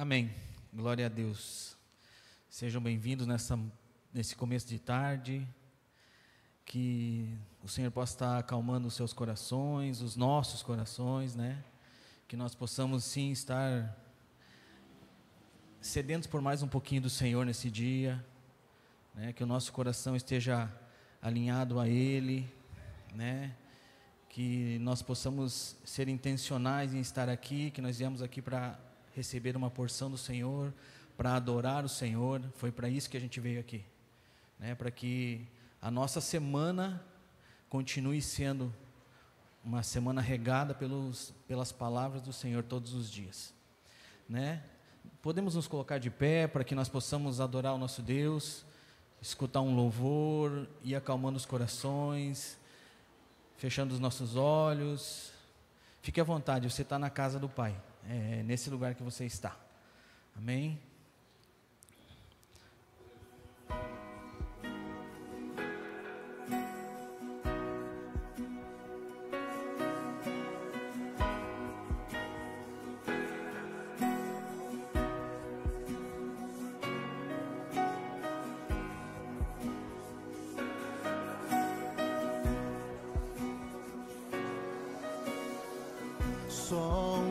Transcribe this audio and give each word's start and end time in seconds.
Amém. 0.00 0.30
Glória 0.72 1.06
a 1.06 1.08
Deus. 1.08 1.76
Sejam 2.48 2.80
bem-vindos 2.80 3.26
nessa 3.26 3.58
nesse 4.14 4.36
começo 4.36 4.68
de 4.68 4.78
tarde. 4.78 5.44
Que 6.64 7.36
o 7.64 7.68
Senhor 7.68 7.90
possa 7.90 8.14
estar 8.14 8.38
acalmando 8.38 8.86
os 8.86 8.94
seus 8.94 9.12
corações, 9.12 10.00
os 10.00 10.14
nossos 10.14 10.62
corações, 10.62 11.34
né? 11.34 11.64
Que 12.28 12.36
nós 12.36 12.54
possamos 12.54 13.02
sim 13.02 13.32
estar 13.32 13.98
sedentos 15.80 16.28
por 16.28 16.40
mais 16.40 16.62
um 16.62 16.68
pouquinho 16.68 17.02
do 17.02 17.10
Senhor 17.10 17.44
nesse 17.44 17.68
dia, 17.68 18.24
né? 19.16 19.32
Que 19.32 19.42
o 19.42 19.48
nosso 19.48 19.72
coração 19.72 20.14
esteja 20.14 20.72
alinhado 21.20 21.80
a 21.80 21.88
Ele, 21.88 22.48
né? 23.16 23.52
Que 24.28 24.78
nós 24.78 25.02
possamos 25.02 25.74
ser 25.84 26.06
intencionais 26.06 26.94
em 26.94 27.00
estar 27.00 27.28
aqui, 27.28 27.72
que 27.72 27.82
nós 27.82 27.98
viemos 27.98 28.22
aqui 28.22 28.40
para 28.40 28.78
receber 29.18 29.56
uma 29.56 29.68
porção 29.68 30.10
do 30.10 30.16
Senhor, 30.16 30.72
para 31.16 31.34
adorar 31.34 31.84
o 31.84 31.88
Senhor. 31.88 32.40
Foi 32.54 32.70
para 32.70 32.88
isso 32.88 33.10
que 33.10 33.16
a 33.16 33.20
gente 33.20 33.40
veio 33.40 33.58
aqui, 33.58 33.84
né? 34.58 34.74
Para 34.74 34.90
que 34.90 35.44
a 35.82 35.90
nossa 35.90 36.20
semana 36.20 37.04
continue 37.68 38.22
sendo 38.22 38.72
uma 39.64 39.82
semana 39.82 40.20
regada 40.20 40.72
pelos, 40.72 41.34
pelas 41.48 41.72
palavras 41.72 42.22
do 42.22 42.32
Senhor 42.32 42.62
todos 42.62 42.94
os 42.94 43.10
dias, 43.10 43.52
né? 44.28 44.62
Podemos 45.20 45.56
nos 45.56 45.66
colocar 45.66 45.98
de 45.98 46.10
pé 46.10 46.46
para 46.46 46.62
que 46.62 46.74
nós 46.74 46.88
possamos 46.88 47.40
adorar 47.40 47.74
o 47.74 47.78
nosso 47.78 48.00
Deus, 48.00 48.64
escutar 49.20 49.60
um 49.60 49.74
louvor 49.74 50.68
e 50.84 50.94
acalmando 50.94 51.36
os 51.36 51.44
corações, 51.44 52.56
fechando 53.56 53.92
os 53.92 53.98
nossos 53.98 54.36
olhos. 54.36 55.32
Fique 56.00 56.20
à 56.20 56.24
vontade, 56.24 56.70
você 56.70 56.82
está 56.82 56.98
na 56.98 57.10
casa 57.10 57.40
do 57.40 57.48
Pai, 57.48 57.74
é 58.08 58.42
nesse 58.42 58.70
lugar 58.70 58.94
que 58.94 59.02
você 59.02 59.26
está. 59.26 59.56
Amém? 60.36 60.78
Só 86.48 87.27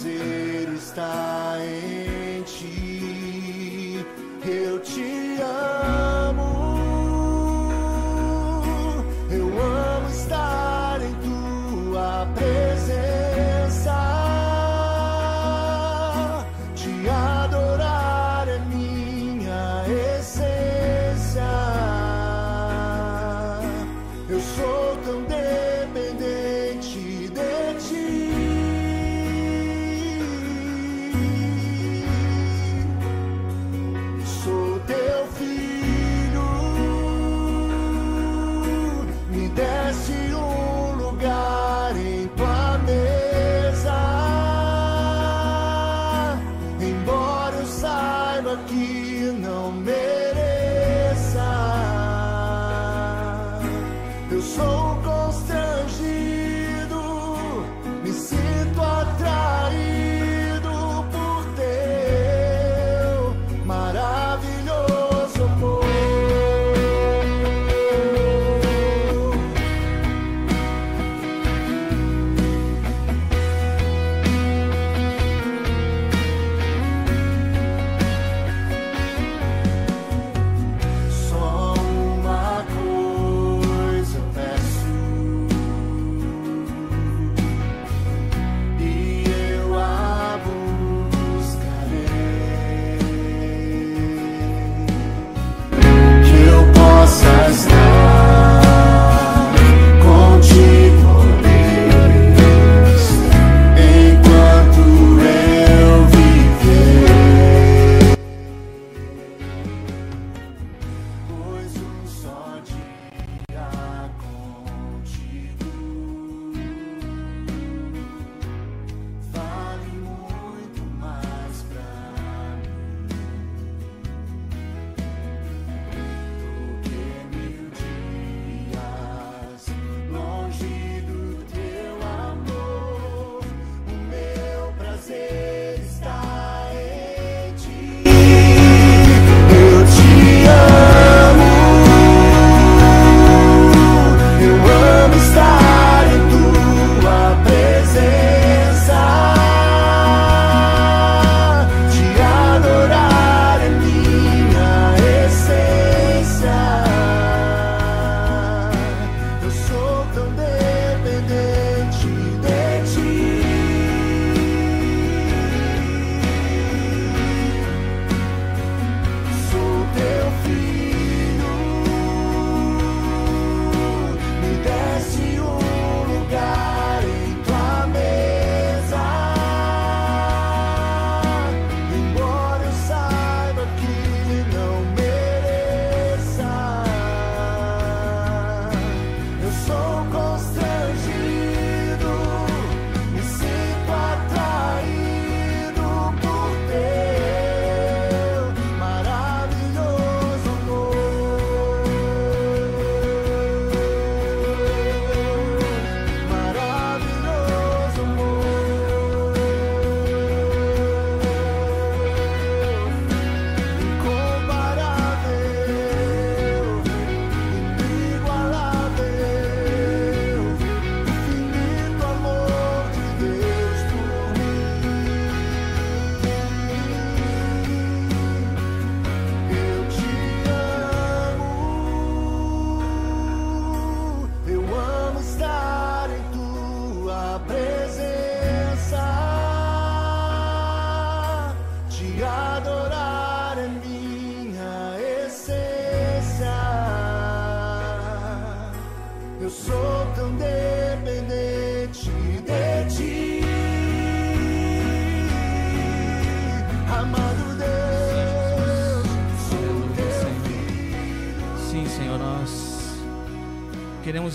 prazer 0.00 0.72
está 0.72 1.29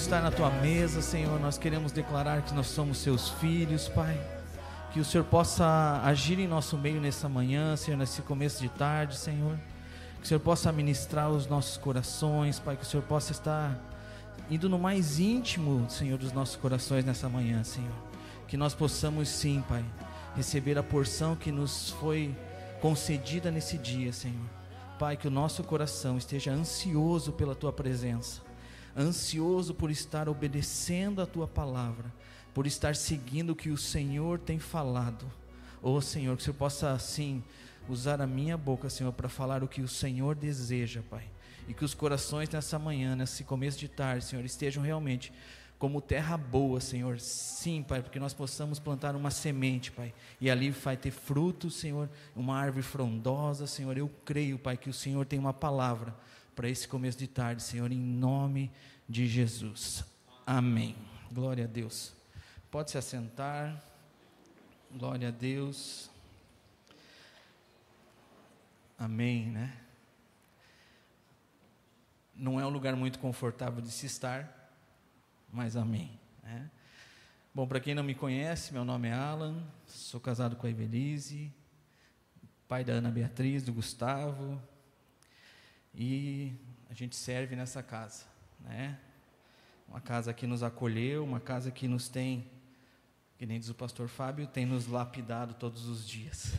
estar 0.06 0.22
na 0.22 0.30
tua 0.30 0.52
mesa, 0.52 1.02
Senhor. 1.02 1.40
Nós 1.40 1.58
queremos 1.58 1.92
declarar 1.92 2.44
que 2.44 2.54
nós 2.54 2.68
somos 2.68 3.00
seus 3.00 3.30
filhos, 3.30 3.90
Pai. 3.90 4.16
Que 4.94 5.00
o 5.00 5.06
Senhor 5.06 5.24
possa 5.24 6.00
agir 6.04 6.38
em 6.38 6.48
nosso 6.48 6.78
meio 6.78 7.02
nessa 7.02 7.28
manhã, 7.28 7.76
Senhor, 7.76 7.98
nesse 7.98 8.22
começo 8.22 8.62
de 8.62 8.70
tarde, 8.70 9.18
Senhor. 9.18 9.58
Que 10.20 10.26
o 10.26 10.28
Senhor 10.28 10.40
possa 10.40 10.72
ministrar 10.72 11.32
os 11.32 11.48
nossos 11.48 11.78
corações, 11.78 12.60
Pai. 12.60 12.78
Que 12.78 12.84
o 12.84 12.86
Senhor 12.86 13.02
possa 13.02 13.32
estar 13.32 13.76
indo 14.48 14.70
no 14.70 14.78
mais 14.78 15.20
íntimo, 15.20 15.90
Senhor, 15.90 16.20
dos 16.20 16.32
nossos 16.32 16.56
corações 16.56 17.04
nessa 17.04 17.28
manhã, 17.28 17.64
Senhor. 17.64 17.96
Que 18.48 18.56
nós 18.56 18.76
possamos 18.76 19.28
sim, 19.28 19.64
Pai, 19.68 19.84
receber 20.36 20.78
a 20.78 20.84
porção 20.84 21.36
que 21.36 21.52
nos 21.52 21.90
foi 22.00 22.36
concedida 22.80 23.50
nesse 23.50 23.76
dia, 23.76 24.14
Senhor. 24.14 24.46
Pai, 25.00 25.18
que 25.18 25.28
o 25.28 25.32
nosso 25.32 25.64
coração 25.64 26.16
esteja 26.16 26.52
ansioso 26.52 27.32
pela 27.32 27.56
tua 27.56 27.74
presença, 27.74 28.42
ansioso 28.96 29.74
por 29.74 29.92
estar 29.92 30.30
obedecendo 30.30 31.22
a 31.22 31.26
tua 31.26 31.48
palavra, 31.48 32.14
por 32.54 32.66
estar 32.66 32.96
seguindo 32.96 33.52
o 33.52 33.56
que 33.56 33.70
o 33.70 33.78
Senhor 33.78 34.40
tem 34.40 34.58
falado. 34.58 35.26
Oh, 35.82 36.00
Senhor, 36.00 36.36
que 36.36 36.42
o 36.42 36.46
Senhor 36.46 36.56
possa 36.56 36.92
assim 36.92 37.44
usar 37.88 38.22
a 38.22 38.28
minha 38.28 38.58
boca, 38.58 38.90
Senhor, 38.90 39.12
para 39.12 39.30
falar 39.30 39.64
o 39.64 39.68
que 39.68 39.82
o 39.82 39.88
Senhor 39.88 40.36
deseja, 40.36 41.04
Pai. 41.10 41.24
E 41.68 41.74
que 41.74 41.84
os 41.84 41.94
corações 41.94 42.50
nessa 42.50 42.80
manhã, 42.80 43.16
nesse 43.16 43.44
começo 43.44 43.78
de 43.78 43.88
tarde, 43.88 44.26
Senhor, 44.26 44.46
estejam 44.46 44.82
realmente 44.82 45.34
como 45.78 46.00
terra 46.00 46.38
boa, 46.38 46.80
Senhor. 46.80 47.20
Sim, 47.20 47.84
Pai, 47.84 48.02
porque 48.02 48.20
nós 48.20 48.34
possamos 48.34 48.80
plantar 48.80 49.16
uma 49.16 49.30
semente, 49.30 49.92
Pai, 49.92 50.14
e 50.40 50.50
ali 50.50 50.72
vai 50.72 50.96
ter 50.96 51.12
fruto, 51.12 51.70
Senhor, 51.70 52.10
uma 52.36 52.58
árvore 52.58 52.84
frondosa, 52.84 53.68
Senhor. 53.68 53.98
Eu 53.98 54.10
creio, 54.24 54.58
Pai, 54.58 54.78
que 54.78 54.90
o 54.90 54.94
Senhor 54.94 55.26
tem 55.26 55.38
uma 55.38 55.54
palavra 55.54 56.16
para 56.56 56.70
esse 56.70 56.88
começo 56.88 57.18
de 57.18 57.28
tarde, 57.28 57.62
Senhor, 57.62 57.92
em 57.92 58.00
nome 58.00 58.72
de 59.08 59.28
Jesus. 59.28 60.06
Amém. 60.48 60.96
Glória 61.32 61.66
a 61.66 61.68
Deus. 61.68 62.14
Pode 62.72 62.92
se 62.92 62.98
assentar. 62.98 63.84
Glória 64.92 65.28
a 65.28 65.32
Deus. 65.32 66.10
Amém, 68.98 69.48
né? 69.52 69.78
Não 72.34 72.60
é 72.60 72.66
um 72.66 72.70
lugar 72.70 72.96
muito 72.96 73.20
confortável 73.20 73.82
de 73.82 73.92
se 73.92 74.06
estar, 74.06 74.72
mas 75.52 75.76
amém. 75.76 76.18
Né? 76.42 76.70
Bom, 77.54 77.68
para 77.68 77.80
quem 77.80 77.94
não 77.94 78.04
me 78.04 78.16
conhece, 78.16 78.74
meu 78.74 78.86
nome 78.86 79.10
é 79.10 79.14
Alan, 79.14 79.62
sou 79.86 80.20
casado 80.20 80.56
com 80.56 80.68
a 80.68 80.70
Evelise, 80.70 81.54
pai 82.68 82.84
da 82.84 82.94
Ana 82.94 83.10
Beatriz, 83.10 83.64
do 83.64 83.74
Gustavo, 83.74 84.62
e 85.98 86.52
a 86.90 86.94
gente 86.94 87.16
serve 87.16 87.56
nessa 87.56 87.82
casa, 87.82 88.26
né? 88.60 89.00
Uma 89.88 90.02
casa 90.02 90.34
que 90.34 90.46
nos 90.46 90.62
acolheu, 90.62 91.24
uma 91.24 91.40
casa 91.40 91.72
que 91.72 91.88
nos 91.88 92.10
tem, 92.10 92.46
que 93.38 93.46
nem 93.46 93.60
diz 93.60 93.70
o 93.70 93.76
pastor 93.76 94.10
Fábio, 94.10 94.48
tem 94.48 94.66
nos 94.66 94.88
lapidado 94.88 95.54
todos 95.54 95.88
os 95.88 96.06
dias, 96.08 96.54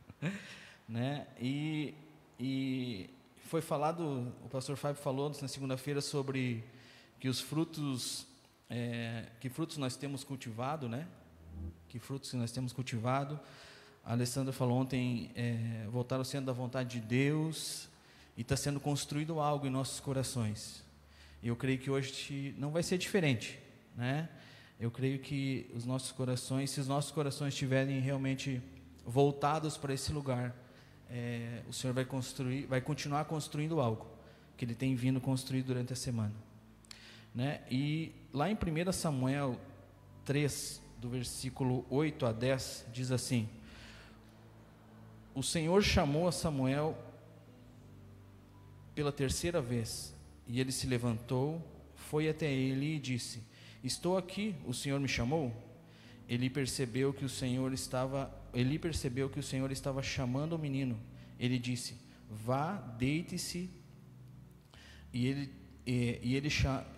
né? 0.86 1.26
E, 1.40 1.94
e 2.38 3.08
foi 3.46 3.62
falado, 3.62 4.32
o 4.44 4.48
pastor 4.48 4.76
Fábio 4.76 5.00
falou 5.00 5.32
na 5.40 5.48
segunda-feira 5.48 6.02
sobre 6.02 6.62
que 7.18 7.28
os 7.28 7.40
frutos, 7.40 8.26
é, 8.68 9.26
que 9.40 9.48
frutos 9.48 9.78
nós 9.78 9.96
temos 9.96 10.22
cultivado, 10.22 10.88
né? 10.88 11.06
Que 11.88 11.98
frutos 11.98 12.32
nós 12.34 12.52
temos 12.52 12.72
cultivado. 12.72 13.40
A 14.04 14.12
Alessandra 14.12 14.52
falou 14.52 14.78
ontem, 14.78 15.30
é, 15.34 15.86
voltaram 15.90 16.24
sendo 16.24 16.46
da 16.46 16.52
vontade 16.52 17.00
de 17.00 17.06
Deus 17.06 17.89
e 18.40 18.42
está 18.42 18.56
sendo 18.56 18.80
construído 18.80 19.38
algo 19.38 19.66
em 19.66 19.70
nossos 19.70 20.00
corações. 20.00 20.82
E 21.42 21.48
eu 21.48 21.54
creio 21.54 21.78
que 21.78 21.90
hoje 21.90 22.54
não 22.56 22.70
vai 22.70 22.82
ser 22.82 22.96
diferente, 22.96 23.58
né? 23.94 24.30
Eu 24.80 24.90
creio 24.90 25.18
que 25.18 25.70
os 25.74 25.84
nossos 25.84 26.10
corações, 26.10 26.70
se 26.70 26.80
os 26.80 26.88
nossos 26.88 27.10
corações 27.10 27.52
estiverem 27.52 28.00
realmente 28.00 28.62
voltados 29.04 29.76
para 29.76 29.92
esse 29.92 30.10
lugar, 30.10 30.56
é, 31.10 31.60
o 31.68 31.72
Senhor 31.74 31.92
vai 31.92 32.06
construir, 32.06 32.64
vai 32.64 32.80
continuar 32.80 33.26
construindo 33.26 33.78
algo 33.78 34.06
que 34.56 34.64
Ele 34.64 34.74
tem 34.74 34.94
vindo 34.94 35.20
construir 35.20 35.62
durante 35.62 35.92
a 35.92 35.96
semana. 35.96 36.34
Né? 37.34 37.60
E 37.70 38.10
lá 38.32 38.50
em 38.50 38.54
1 38.54 38.90
Samuel 38.92 39.60
3, 40.24 40.80
do 40.96 41.10
versículo 41.10 41.84
8 41.90 42.24
a 42.24 42.32
10, 42.32 42.86
diz 42.90 43.12
assim: 43.12 43.46
O 45.34 45.42
Senhor 45.42 45.82
chamou 45.82 46.26
a 46.26 46.32
Samuel 46.32 46.96
pela 49.00 49.10
terceira 49.10 49.62
vez, 49.62 50.14
e 50.46 50.60
ele 50.60 50.70
se 50.70 50.86
levantou, 50.86 51.66
foi 51.94 52.28
até 52.28 52.52
ele 52.52 52.96
e 52.96 52.98
disse: 52.98 53.42
Estou 53.82 54.18
aqui, 54.18 54.54
o 54.66 54.74
Senhor 54.74 55.00
me 55.00 55.08
chamou? 55.08 55.54
Ele 56.28 56.50
percebeu 56.50 57.10
que 57.10 57.24
o 57.24 57.28
Senhor 57.28 57.72
estava, 57.72 58.30
ele 58.52 58.78
percebeu 58.78 59.30
que 59.30 59.40
o 59.40 59.42
Senhor 59.42 59.72
estava 59.72 60.02
chamando 60.02 60.52
o 60.52 60.58
menino. 60.58 61.00
Ele 61.38 61.58
disse: 61.58 61.96
Vá, 62.28 62.72
deite-se. 62.74 63.70
E 65.14 65.26
ele 65.26 65.50
e, 65.86 66.20
e 66.22 66.36
ele, 66.36 66.48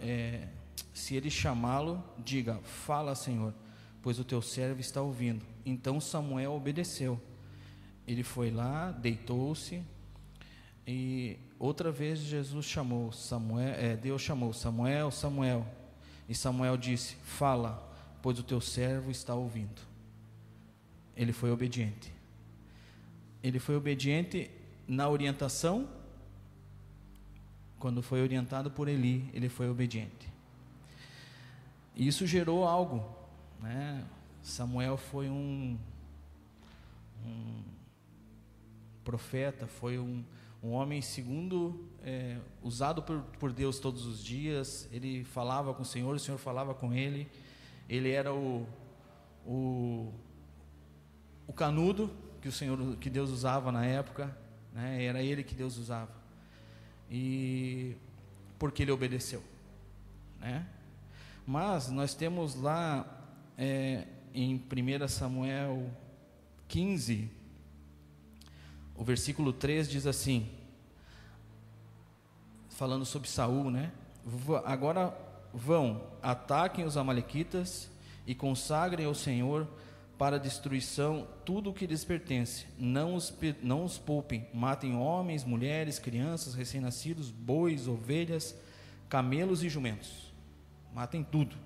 é, 0.00 0.49
se 0.92 1.14
ele 1.14 1.30
chamá-lo, 1.30 2.02
diga: 2.18 2.56
Fala, 2.64 3.14
Senhor, 3.14 3.54
pois 4.02 4.18
o 4.18 4.25
teu 4.25 4.42
servo 4.42 4.80
está 4.80 5.00
ouvindo. 5.00 5.44
Então 5.64 6.00
Samuel 6.00 6.52
obedeceu. 6.52 7.23
Ele 8.09 8.25
foi 8.25 8.50
lá, 8.50 8.90
deitou-se, 8.90 9.85
e 10.86 11.38
outra 11.58 11.92
vez 11.92 12.18
Jesus 12.18 12.66
chamou 12.66 13.12
Samuel, 13.12 13.74
é, 13.74 13.96
Deus 13.96 14.20
chamou 14.20 14.52
Samuel, 14.52 15.10
Samuel. 15.10 15.66
E 16.28 16.34
Samuel 16.34 16.76
disse: 16.76 17.14
Fala, 17.24 17.90
pois 18.20 18.38
o 18.38 18.42
teu 18.42 18.60
servo 18.60 19.10
está 19.10 19.34
ouvindo. 19.34 19.80
Ele 21.16 21.32
foi 21.32 21.50
obediente. 21.50 22.12
Ele 23.42 23.58
foi 23.58 23.76
obediente 23.76 24.50
na 24.86 25.08
orientação 25.08 25.88
quando 27.82 28.00
foi 28.00 28.22
orientado 28.22 28.70
por 28.70 28.86
Eli, 28.86 29.28
ele 29.34 29.48
foi 29.48 29.68
obediente. 29.68 30.32
E 31.96 32.06
isso 32.06 32.24
gerou 32.28 32.64
algo. 32.64 33.04
Né? 33.60 34.04
Samuel 34.40 34.96
foi 34.96 35.28
um, 35.28 35.76
um 37.24 37.62
profeta, 39.02 39.66
foi 39.66 39.98
um, 39.98 40.24
um 40.62 40.71
homem 40.73 41.02
segundo, 41.02 41.88
é, 42.04 42.38
usado 42.62 43.02
por, 43.02 43.21
por 43.38 43.52
Deus 43.52 43.78
todos 43.78 44.07
os 44.07 44.23
dias. 44.23 44.88
Ele 44.92 45.25
falava 45.25 45.75
com 45.75 45.83
o 45.83 45.87
Senhor, 45.87 46.14
o 46.14 46.21
Senhor 46.21 46.38
falava 46.38 46.75
com 46.75 46.92
ele. 46.92 47.28
Ele 47.88 48.11
era 48.11 48.33
o, 48.33 48.66
o, 49.47 50.12
o 51.47 51.52
canudo 51.52 52.11
que 52.40 52.49
o 52.49 52.52
Senhor, 52.52 52.97
que 52.97 53.11
Deus 53.11 53.31
usava 53.31 53.73
na 53.73 53.85
época. 53.85 54.37
Né? 54.73 55.04
Era 55.04 55.23
ele 55.23 55.42
que 55.42 55.54
Deus 55.54 55.76
usava 55.76 56.23
e 57.12 57.95
porque 58.59 58.83
ele 58.83 58.90
obedeceu, 58.90 59.42
né? 60.40 60.66
Mas 61.47 61.90
nós 61.90 62.14
temos 62.14 62.54
lá 62.54 63.07
é, 63.59 64.07
em 64.33 64.54
1 64.54 65.09
Samuel 65.09 65.90
15, 66.69 67.31
o 68.96 69.04
versículo 69.04 69.52
3 69.52 69.88
diz 69.88 70.06
assim, 70.06 70.49
falando 72.70 73.04
sobre 73.04 73.28
Saul, 73.28 73.70
né? 73.70 73.92
Agora 74.64 75.16
vão, 75.52 76.02
ataquem 76.22 76.84
os 76.84 76.96
amalequitas 76.96 77.90
e 78.26 78.34
consagrem 78.34 79.06
ao 79.06 79.14
Senhor 79.14 79.68
para 80.18 80.38
destruição 80.38 81.26
tudo 81.44 81.70
o 81.70 81.75
que 81.75 81.87
lhes 81.87 82.04
pertence. 82.04 82.66
Não 82.78 83.14
os, 83.14 83.34
não 83.62 83.84
os 83.84 83.99
poupem. 83.99 84.46
Matem 84.54 84.96
homens, 84.96 85.44
mulheres, 85.44 85.99
crianças, 85.99 86.54
recém-nascidos, 86.54 87.30
bois, 87.30 87.88
ovelhas, 87.88 88.54
camelos 89.08 89.64
e 89.64 89.68
jumentos. 89.68 90.32
Matem 90.94 91.25
tudo. 91.25 91.56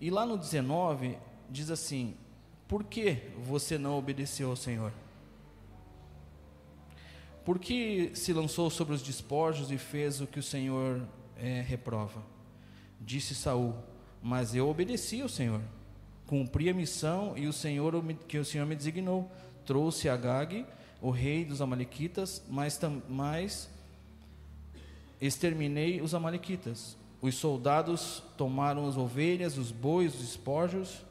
E 0.00 0.10
lá 0.10 0.24
no 0.24 0.38
19 0.38 1.18
diz 1.50 1.70
assim: 1.70 2.14
Por 2.68 2.84
que 2.84 3.22
você 3.44 3.76
não 3.76 3.98
obedeceu 3.98 4.50
ao 4.50 4.56
Senhor? 4.56 4.92
Por 7.48 7.58
que 7.58 8.10
se 8.12 8.34
lançou 8.34 8.68
sobre 8.68 8.92
os 8.92 9.00
despojos 9.00 9.70
e 9.70 9.78
fez 9.78 10.20
o 10.20 10.26
que 10.26 10.38
o 10.38 10.42
Senhor 10.42 11.00
é, 11.34 11.62
reprova? 11.62 12.22
Disse 13.00 13.34
Saul: 13.34 13.74
Mas 14.22 14.54
eu 14.54 14.68
obedeci 14.68 15.22
ao 15.22 15.30
Senhor 15.30 15.62
cumpri 16.26 16.68
a 16.68 16.74
missão 16.74 17.32
e 17.38 17.46
o 17.46 17.52
Senhor 17.54 18.04
que 18.28 18.36
o 18.36 18.44
Senhor 18.44 18.66
me 18.66 18.76
designou. 18.76 19.32
Trouxe 19.64 20.10
Agag, 20.10 20.66
o 21.00 21.08
rei 21.08 21.42
dos 21.42 21.62
amalequitas, 21.62 22.42
mas, 22.50 23.70
exterminei 25.18 26.02
os 26.02 26.14
amalequitas. 26.14 26.98
Os 27.22 27.34
soldados 27.36 28.22
tomaram 28.36 28.86
as 28.86 28.98
ovelhas, 28.98 29.56
os 29.56 29.72
bois, 29.72 30.14
os 30.16 30.20
espojos, 30.20 31.02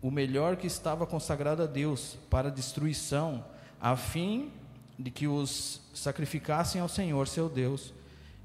o 0.00 0.10
melhor 0.10 0.56
que 0.56 0.66
estava 0.66 1.06
consagrado 1.06 1.62
a 1.62 1.66
Deus 1.66 2.16
para 2.30 2.50
destruição, 2.50 3.44
a 3.78 3.94
fim 3.94 4.50
de 4.98 5.10
que 5.10 5.28
os 5.28 5.80
sacrificassem 5.94 6.80
ao 6.80 6.88
Senhor 6.88 7.28
seu 7.28 7.48
Deus 7.48 7.94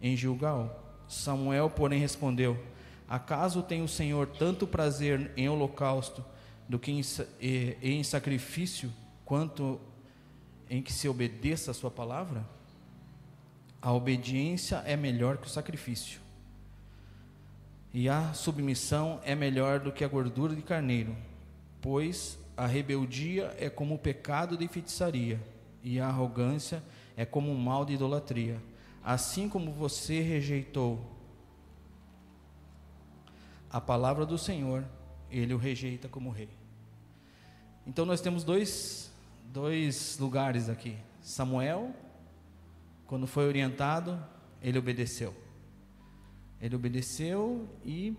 em 0.02 0.16
Gilgal. 0.16 0.80
Samuel, 1.08 1.70
porém, 1.70 2.00
respondeu: 2.00 2.62
Acaso 3.08 3.64
tem 3.64 3.82
o 3.82 3.88
Senhor 3.88 4.28
tanto 4.28 4.68
prazer 4.68 5.32
em 5.36 5.50
holocausto 5.50 6.24
do 6.68 6.78
que 6.78 6.92
em, 6.92 7.02
em 7.82 8.04
sacrifício, 8.04 8.92
quanto 9.26 9.80
em 10.70 10.82
que 10.82 10.94
se 10.94 11.08
obedeça 11.08 11.72
a 11.72 11.74
sua 11.74 11.92
palavra? 11.92 12.46
A 13.82 13.92
obediência 13.92 14.78
é 14.86 14.96
melhor 14.96 15.38
que 15.38 15.48
o 15.48 15.50
sacrifício, 15.50 16.22
e 17.94 18.08
a 18.08 18.34
submissão 18.34 19.20
é 19.24 19.36
melhor 19.36 19.80
do 19.80 19.92
que 19.92 20.04
a 20.04 20.08
gordura 20.08 20.56
de 20.56 20.62
carneiro, 20.62 21.16
pois 21.82 22.40
a 22.56 22.66
rebeldia 22.66 23.54
é 23.60 23.70
como 23.70 23.96
o 23.96 24.00
pecado 24.00 24.56
de 24.56 24.68
feitiçaria, 24.68 25.40
e 25.84 26.00
a 26.00 26.08
arrogância 26.08 26.82
é 27.16 27.26
como 27.26 27.52
o 27.52 27.58
mal 27.58 27.86
de 27.86 27.94
idolatria. 27.94 28.62
Assim 29.04 29.50
como 29.50 29.72
você 29.72 30.22
rejeitou 30.22 31.12
a 33.70 33.82
palavra 33.82 34.26
do 34.26 34.38
Senhor, 34.38 34.86
ele 35.30 35.54
o 35.54 35.58
rejeita 35.58 36.08
como 36.08 36.30
rei. 36.30 36.50
Então 37.86 38.06
nós 38.06 38.22
temos 38.22 38.44
dois, 38.44 39.12
dois 39.52 40.18
lugares 40.20 40.70
aqui. 40.70 40.96
Samuel, 41.22 41.94
quando 43.06 43.28
foi 43.28 43.46
orientado, 43.46 44.24
ele 44.62 44.78
obedeceu. 44.78 45.36
Ele 46.62 46.76
obedeceu 46.76 47.68
e 47.84 48.16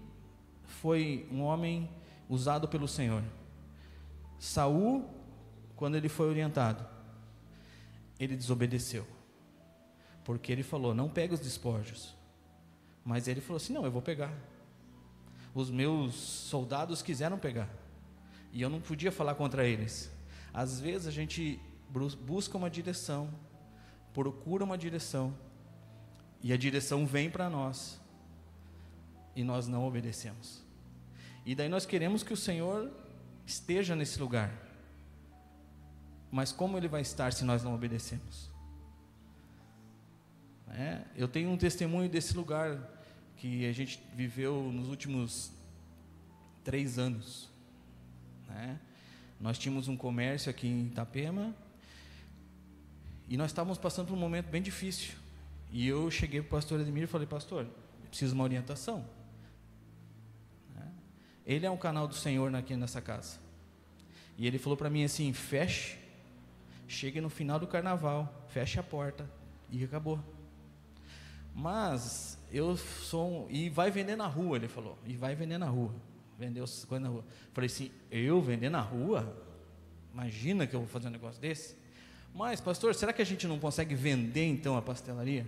foi 0.66 1.26
um 1.32 1.40
homem 1.40 1.88
usado 2.28 2.68
pelo 2.68 2.86
Senhor. 2.86 3.22
Saul, 4.38 5.08
quando 5.76 5.94
ele 5.94 6.08
foi 6.08 6.28
orientado, 6.28 6.84
ele 8.18 8.36
desobedeceu. 8.36 9.06
Porque 10.24 10.50
ele 10.50 10.62
falou: 10.62 10.94
"Não 10.94 11.08
pega 11.08 11.34
os 11.34 11.40
despojos". 11.40 12.14
Mas 13.04 13.28
ele 13.28 13.40
falou 13.40 13.56
assim: 13.56 13.72
"Não, 13.72 13.84
eu 13.84 13.90
vou 13.90 14.02
pegar". 14.02 14.32
Os 15.54 15.70
meus 15.70 16.14
soldados 16.14 17.02
quiseram 17.02 17.38
pegar. 17.38 17.68
E 18.52 18.62
eu 18.62 18.70
não 18.70 18.80
podia 18.80 19.12
falar 19.12 19.34
contra 19.34 19.66
eles. 19.66 20.10
Às 20.52 20.80
vezes 20.80 21.06
a 21.06 21.10
gente 21.10 21.60
busca 22.24 22.56
uma 22.56 22.70
direção, 22.70 23.28
procura 24.12 24.64
uma 24.64 24.78
direção, 24.78 25.34
e 26.42 26.52
a 26.52 26.56
direção 26.56 27.06
vem 27.06 27.30
para 27.30 27.48
nós, 27.48 28.00
e 29.34 29.42
nós 29.42 29.66
não 29.66 29.84
obedecemos. 29.86 30.62
E 31.44 31.54
daí 31.54 31.68
nós 31.68 31.84
queremos 31.84 32.22
que 32.22 32.32
o 32.32 32.36
Senhor 32.36 32.90
esteja 33.46 33.94
nesse 33.96 34.18
lugar. 34.20 34.52
Mas 36.34 36.50
como 36.50 36.76
ele 36.76 36.88
vai 36.88 37.00
estar 37.00 37.32
se 37.32 37.44
nós 37.44 37.62
não 37.62 37.72
obedecemos? 37.72 38.50
É, 40.68 41.02
eu 41.14 41.28
tenho 41.28 41.48
um 41.48 41.56
testemunho 41.56 42.08
desse 42.08 42.36
lugar 42.36 42.76
que 43.36 43.64
a 43.64 43.72
gente 43.72 44.02
viveu 44.16 44.60
nos 44.72 44.88
últimos 44.88 45.52
três 46.64 46.98
anos. 46.98 47.48
Né? 48.48 48.80
Nós 49.38 49.56
tínhamos 49.60 49.86
um 49.86 49.96
comércio 49.96 50.50
aqui 50.50 50.66
em 50.66 50.86
Itapema 50.86 51.54
e 53.28 53.36
nós 53.36 53.52
estávamos 53.52 53.78
passando 53.78 54.08
por 54.08 54.14
um 54.14 54.20
momento 54.20 54.48
bem 54.48 54.60
difícil. 54.60 55.14
E 55.70 55.86
eu 55.86 56.10
cheguei 56.10 56.42
para 56.42 56.48
o 56.48 56.50
pastor 56.50 56.80
Edmir 56.80 57.04
e 57.04 57.06
falei, 57.06 57.28
pastor, 57.28 57.62
eu 57.62 58.08
preciso 58.08 58.32
de 58.32 58.34
uma 58.34 58.42
orientação. 58.42 59.06
Né? 60.74 60.90
Ele 61.46 61.64
é 61.64 61.70
um 61.70 61.78
canal 61.78 62.08
do 62.08 62.14
Senhor 62.16 62.52
aqui 62.56 62.74
nessa 62.74 63.00
casa. 63.00 63.38
E 64.36 64.48
ele 64.48 64.58
falou 64.58 64.76
para 64.76 64.90
mim 64.90 65.04
assim: 65.04 65.32
feche, 65.32 66.02
chegue 66.86 67.20
no 67.20 67.28
final 67.28 67.58
do 67.58 67.66
carnaval, 67.66 68.46
feche 68.48 68.78
a 68.78 68.82
porta 68.82 69.28
e 69.70 69.82
acabou. 69.84 70.18
Mas 71.54 72.38
eu 72.50 72.76
sou 72.76 73.46
um, 73.46 73.50
e 73.50 73.68
vai 73.68 73.90
vender 73.90 74.16
na 74.16 74.26
rua, 74.26 74.56
ele 74.56 74.68
falou, 74.68 74.98
e 75.06 75.16
vai 75.16 75.34
vender 75.34 75.58
na 75.58 75.66
rua, 75.66 75.94
vendeu 76.38 76.64
coisas 76.86 77.00
na 77.00 77.08
rua. 77.08 77.24
Falei 77.52 77.66
assim, 77.66 77.90
eu 78.10 78.40
vender 78.40 78.70
na 78.70 78.80
rua? 78.80 79.36
Imagina 80.12 80.66
que 80.66 80.74
eu 80.74 80.80
vou 80.80 80.88
fazer 80.88 81.08
um 81.08 81.10
negócio 81.10 81.40
desse? 81.40 81.76
Mas, 82.34 82.60
pastor, 82.60 82.94
será 82.94 83.12
que 83.12 83.22
a 83.22 83.24
gente 83.24 83.46
não 83.46 83.58
consegue 83.58 83.94
vender 83.94 84.44
então 84.46 84.76
a 84.76 84.82
pastelaria? 84.82 85.46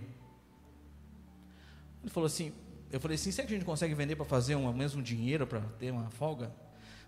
Ele 2.01 2.09
falou 2.09 2.27
assim, 2.27 2.53
eu 2.89 2.99
falei 2.99 3.15
assim, 3.15 3.31
será 3.31 3.45
que 3.45 3.53
a 3.53 3.57
gente 3.57 3.65
consegue 3.65 3.93
vender 3.93 4.15
para 4.15 4.25
fazer 4.25 4.55
o 4.55 4.73
mesmo 4.73 5.01
dinheiro 5.01 5.45
para 5.45 5.59
ter 5.77 5.91
uma 5.91 6.09
folga? 6.09 6.51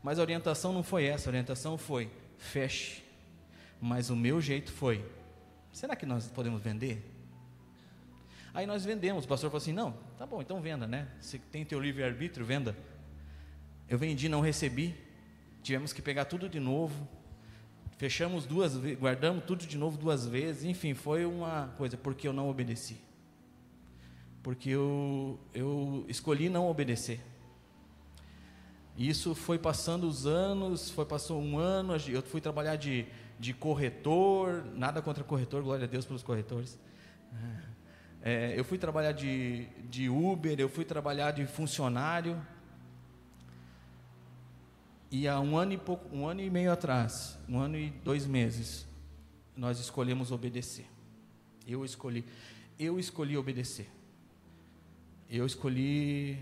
Mas 0.04 0.20
a 0.20 0.22
orientação 0.22 0.74
não 0.74 0.84
foi 0.84 1.06
essa, 1.06 1.30
a 1.30 1.32
orientação 1.32 1.78
foi 1.78 2.10
feche. 2.38 3.04
Mas 3.82 4.10
o 4.10 4.16
meu 4.16 4.42
jeito 4.42 4.72
foi, 4.72 5.06
será 5.72 5.96
que 5.96 6.06
nós 6.06 6.28
podemos 6.28 6.62
vender? 6.62 7.04
Aí 8.54 8.66
nós 8.66 8.84
vendemos. 8.84 9.26
O 9.26 9.28
pastor 9.28 9.50
falou 9.50 9.62
assim: 9.62 9.74
não, 9.74 9.94
tá 10.18 10.26
bom, 10.26 10.42
então 10.42 10.60
venda, 10.62 10.88
né? 10.88 11.08
Você 11.20 11.38
tem 11.38 11.64
teu 11.64 11.80
livre-arbítrio, 11.80 12.46
venda. 12.46 12.76
Eu 13.88 13.98
vendi, 13.98 14.28
não 14.28 14.42
recebi. 14.42 14.96
Tivemos 15.64 15.94
que 15.94 16.02
pegar 16.02 16.26
tudo 16.26 16.50
de 16.50 16.60
novo. 16.60 17.08
Fechamos 17.98 18.46
duas 18.46 18.78
vezes, 18.78 18.98
guardamos 18.98 19.44
tudo 19.44 19.66
de 19.66 19.78
novo 19.78 19.98
duas 19.98 20.26
vezes. 20.26 20.64
Enfim, 20.64 20.94
foi 20.94 21.26
uma 21.26 21.74
coisa, 21.78 21.98
porque 21.98 22.28
eu 22.28 22.34
não 22.34 22.50
obedeci. 22.50 22.98
Porque 24.42 24.70
eu, 24.70 25.40
eu 25.54 26.06
escolhi 26.08 26.50
não 26.50 26.70
obedecer. 26.70 27.20
Isso 28.98 29.34
foi 29.34 29.58
passando 29.58 30.08
os 30.08 30.26
anos, 30.26 30.90
foi 30.90 31.06
passou 31.06 31.42
um 31.42 31.58
ano, 31.58 31.94
eu 32.08 32.22
fui 32.22 32.42
trabalhar 32.42 32.76
de, 32.76 33.06
de 33.40 33.54
corretor, 33.54 34.66
nada 34.76 35.02
contra 35.02 35.24
corretor, 35.24 35.64
glória 35.64 35.86
a 35.86 35.88
Deus 35.88 36.06
pelos 36.06 36.22
corretores. 36.22 36.78
É, 38.22 38.54
eu 38.58 38.66
fui 38.66 38.78
trabalhar 38.78 39.14
de, 39.14 39.66
de 39.90 40.10
Uber, 40.10 40.60
eu 40.60 40.68
fui 40.68 40.84
trabalhar 40.84 41.32
de 41.32 41.46
funcionário. 41.46 42.40
E 45.10 45.28
há 45.28 45.40
um 45.40 45.58
ano, 45.58 45.74
e 45.74 45.78
pouco, 45.78 46.14
um 46.14 46.28
ano 46.28 46.42
e 46.42 46.50
meio 46.50 46.72
atrás, 46.72 47.40
um 47.48 47.58
ano 47.58 47.78
e 47.78 47.90
dois 48.04 48.28
meses, 48.28 48.86
nós 49.56 49.80
escolhemos 49.80 50.32
obedecer. 50.32 50.86
Eu 51.66 51.86
escolhi, 51.86 52.26
eu 52.78 53.00
escolhi 53.00 53.38
obedecer. 53.38 53.90
Eu 55.30 55.46
escolhi 55.46 56.38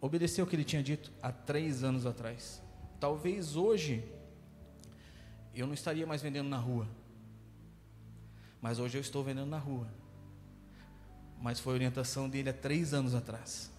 obedecer 0.00 0.40
o 0.40 0.46
que 0.46 0.56
ele 0.56 0.64
tinha 0.64 0.82
dito 0.82 1.12
há 1.22 1.30
três 1.30 1.84
anos 1.84 2.06
atrás. 2.06 2.62
Talvez 2.98 3.56
hoje 3.56 4.02
eu 5.60 5.66
não 5.66 5.74
estaria 5.74 6.06
mais 6.06 6.22
vendendo 6.22 6.48
na 6.48 6.58
rua, 6.58 6.86
mas 8.60 8.78
hoje 8.78 8.98
eu 8.98 9.00
estou 9.00 9.22
vendendo 9.22 9.48
na 9.48 9.58
rua 9.58 9.88
mas 11.40 11.60
foi 11.60 11.74
orientação 11.74 12.28
dele 12.28 12.50
há 12.50 12.52
três 12.52 12.92
anos 12.92 13.14
atrás. 13.14 13.70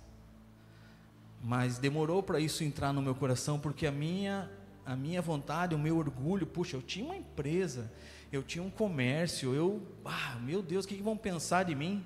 Mas 1.41 1.77
demorou 1.77 2.21
para 2.21 2.39
isso 2.39 2.63
entrar 2.63 2.93
no 2.93 3.01
meu 3.01 3.15
coração, 3.15 3.59
porque 3.59 3.85
a 3.85 3.91
minha, 3.91 4.49
a 4.85 4.95
minha 4.95 5.21
vontade, 5.21 5.75
o 5.75 5.79
meu 5.79 5.97
orgulho, 5.97 6.45
puxa, 6.45 6.75
eu 6.75 6.81
tinha 6.81 7.05
uma 7.05 7.15
empresa, 7.15 7.91
eu 8.31 8.43
tinha 8.43 8.63
um 8.63 8.69
comércio, 8.69 9.53
eu, 9.53 9.81
ah, 10.03 10.37
meu 10.41 10.61
Deus, 10.61 10.85
o 10.85 10.87
que, 10.87 10.95
que 10.95 11.03
vão 11.03 11.17
pensar 11.17 11.63
de 11.63 11.75
mim? 11.75 12.05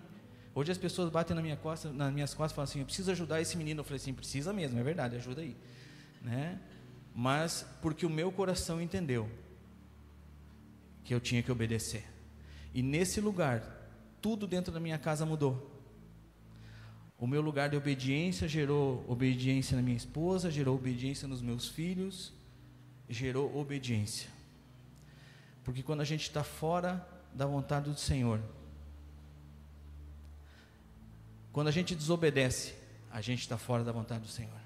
Hoje 0.55 0.71
as 0.71 0.77
pessoas 0.77 1.09
batem 1.09 1.35
na 1.35 1.41
minha 1.41 1.57
costa, 1.57 1.91
nas 1.91 2.13
minhas 2.13 2.33
costas 2.33 2.51
e 2.51 2.55
falam 2.55 2.69
assim, 2.69 2.79
eu 2.79 2.85
preciso 2.85 3.09
ajudar 3.11 3.41
esse 3.41 3.57
menino. 3.57 3.79
Eu 3.79 3.83
falei 3.83 3.97
assim, 3.97 4.13
precisa 4.13 4.53
mesmo, 4.53 4.79
é 4.79 4.83
verdade, 4.83 5.15
ajuda 5.15 5.41
aí. 5.41 5.57
Né? 6.21 6.59
Mas 7.15 7.65
porque 7.81 8.05
o 8.05 8.09
meu 8.09 8.31
coração 8.31 8.79
entendeu 8.79 9.29
que 11.03 11.13
eu 11.13 11.19
tinha 11.19 11.43
que 11.43 11.51
obedecer. 11.51 12.05
E 12.73 12.81
nesse 12.81 13.21
lugar, 13.21 13.61
tudo 14.21 14.47
dentro 14.47 14.71
da 14.71 14.79
minha 14.79 14.97
casa 14.97 15.25
mudou. 15.25 15.71
O 17.17 17.27
meu 17.27 17.41
lugar 17.41 17.69
de 17.69 17.77
obediência 17.77 18.47
gerou 18.47 19.05
obediência 19.07 19.75
na 19.75 19.81
minha 19.81 19.95
esposa, 19.95 20.51
gerou 20.51 20.75
obediência 20.75 21.27
nos 21.27 21.41
meus 21.41 21.67
filhos, 21.69 22.33
gerou 23.07 23.55
obediência. 23.57 24.29
Porque 25.63 25.81
quando 25.81 26.01
a 26.01 26.05
gente 26.05 26.23
está 26.23 26.43
fora 26.43 27.07
da 27.33 27.45
vontade 27.45 27.89
do 27.89 27.97
Senhor, 27.97 28.41
quando 31.51 31.67
a 31.67 31.71
gente 31.71 31.95
desobedece, 31.95 32.73
a 33.11 33.21
gente 33.21 33.41
está 33.41 33.57
fora 33.57 33.83
da 33.83 33.91
vontade 33.91 34.21
do 34.21 34.27
Senhor. 34.27 34.59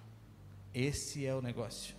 Esse 0.73 1.26
é 1.26 1.36
o 1.36 1.41
negócio. 1.41 1.95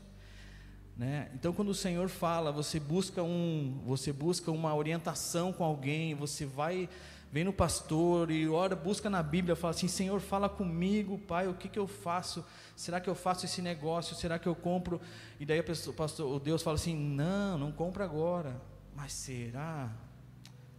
Né? 0.99 1.31
Então, 1.33 1.53
quando 1.53 1.69
o 1.69 1.75
Senhor 1.75 2.09
fala, 2.09 2.51
você 2.51 2.81
busca 2.81 3.23
um, 3.23 3.81
você 3.87 4.13
busca 4.13 4.51
uma 4.51 4.75
orientação 4.75 5.53
com 5.53 5.63
alguém, 5.63 6.13
você 6.17 6.45
vai 6.45 6.89
vem 7.31 7.45
no 7.45 7.53
pastor 7.53 8.31
e 8.31 8.49
ora, 8.49 8.75
busca 8.75 9.09
na 9.09 9.23
Bíblia, 9.23 9.55
fala 9.55 9.71
assim: 9.71 9.87
Senhor, 9.87 10.19
fala 10.21 10.49
comigo, 10.49 11.17
Pai, 11.19 11.47
o 11.47 11.55
que, 11.55 11.69
que 11.69 11.79
eu 11.79 11.87
faço? 11.87 12.45
Será 12.75 13.01
que 13.01 13.09
eu 13.09 13.15
faço 13.15 13.45
esse 13.45 13.63
negócio? 13.63 14.17
Será 14.17 14.41
que 14.41 14.49
eu 14.49 14.57
compro? 14.57 15.01
E 15.39 15.47
daí 15.47 15.63
pessoa, 15.63 15.95
o 15.95 15.97
pastor, 15.97 16.35
o 16.35 16.41
Deus 16.41 16.63
fala 16.63 16.75
assim: 16.75 16.97
Não, 16.97 17.57
não 17.57 17.71
compra 17.71 18.03
agora. 18.03 18.61
Mas 18.97 19.13
será? 19.13 19.93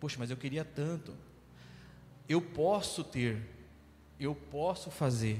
Poxa, 0.01 0.17
mas 0.19 0.29
eu 0.29 0.35
queria 0.35 0.65
tanto. 0.65 1.15
Eu 2.27 2.41
posso 2.41 3.05
ter, 3.05 3.41
eu 4.19 4.35
posso 4.35 4.91
fazer. 4.91 5.39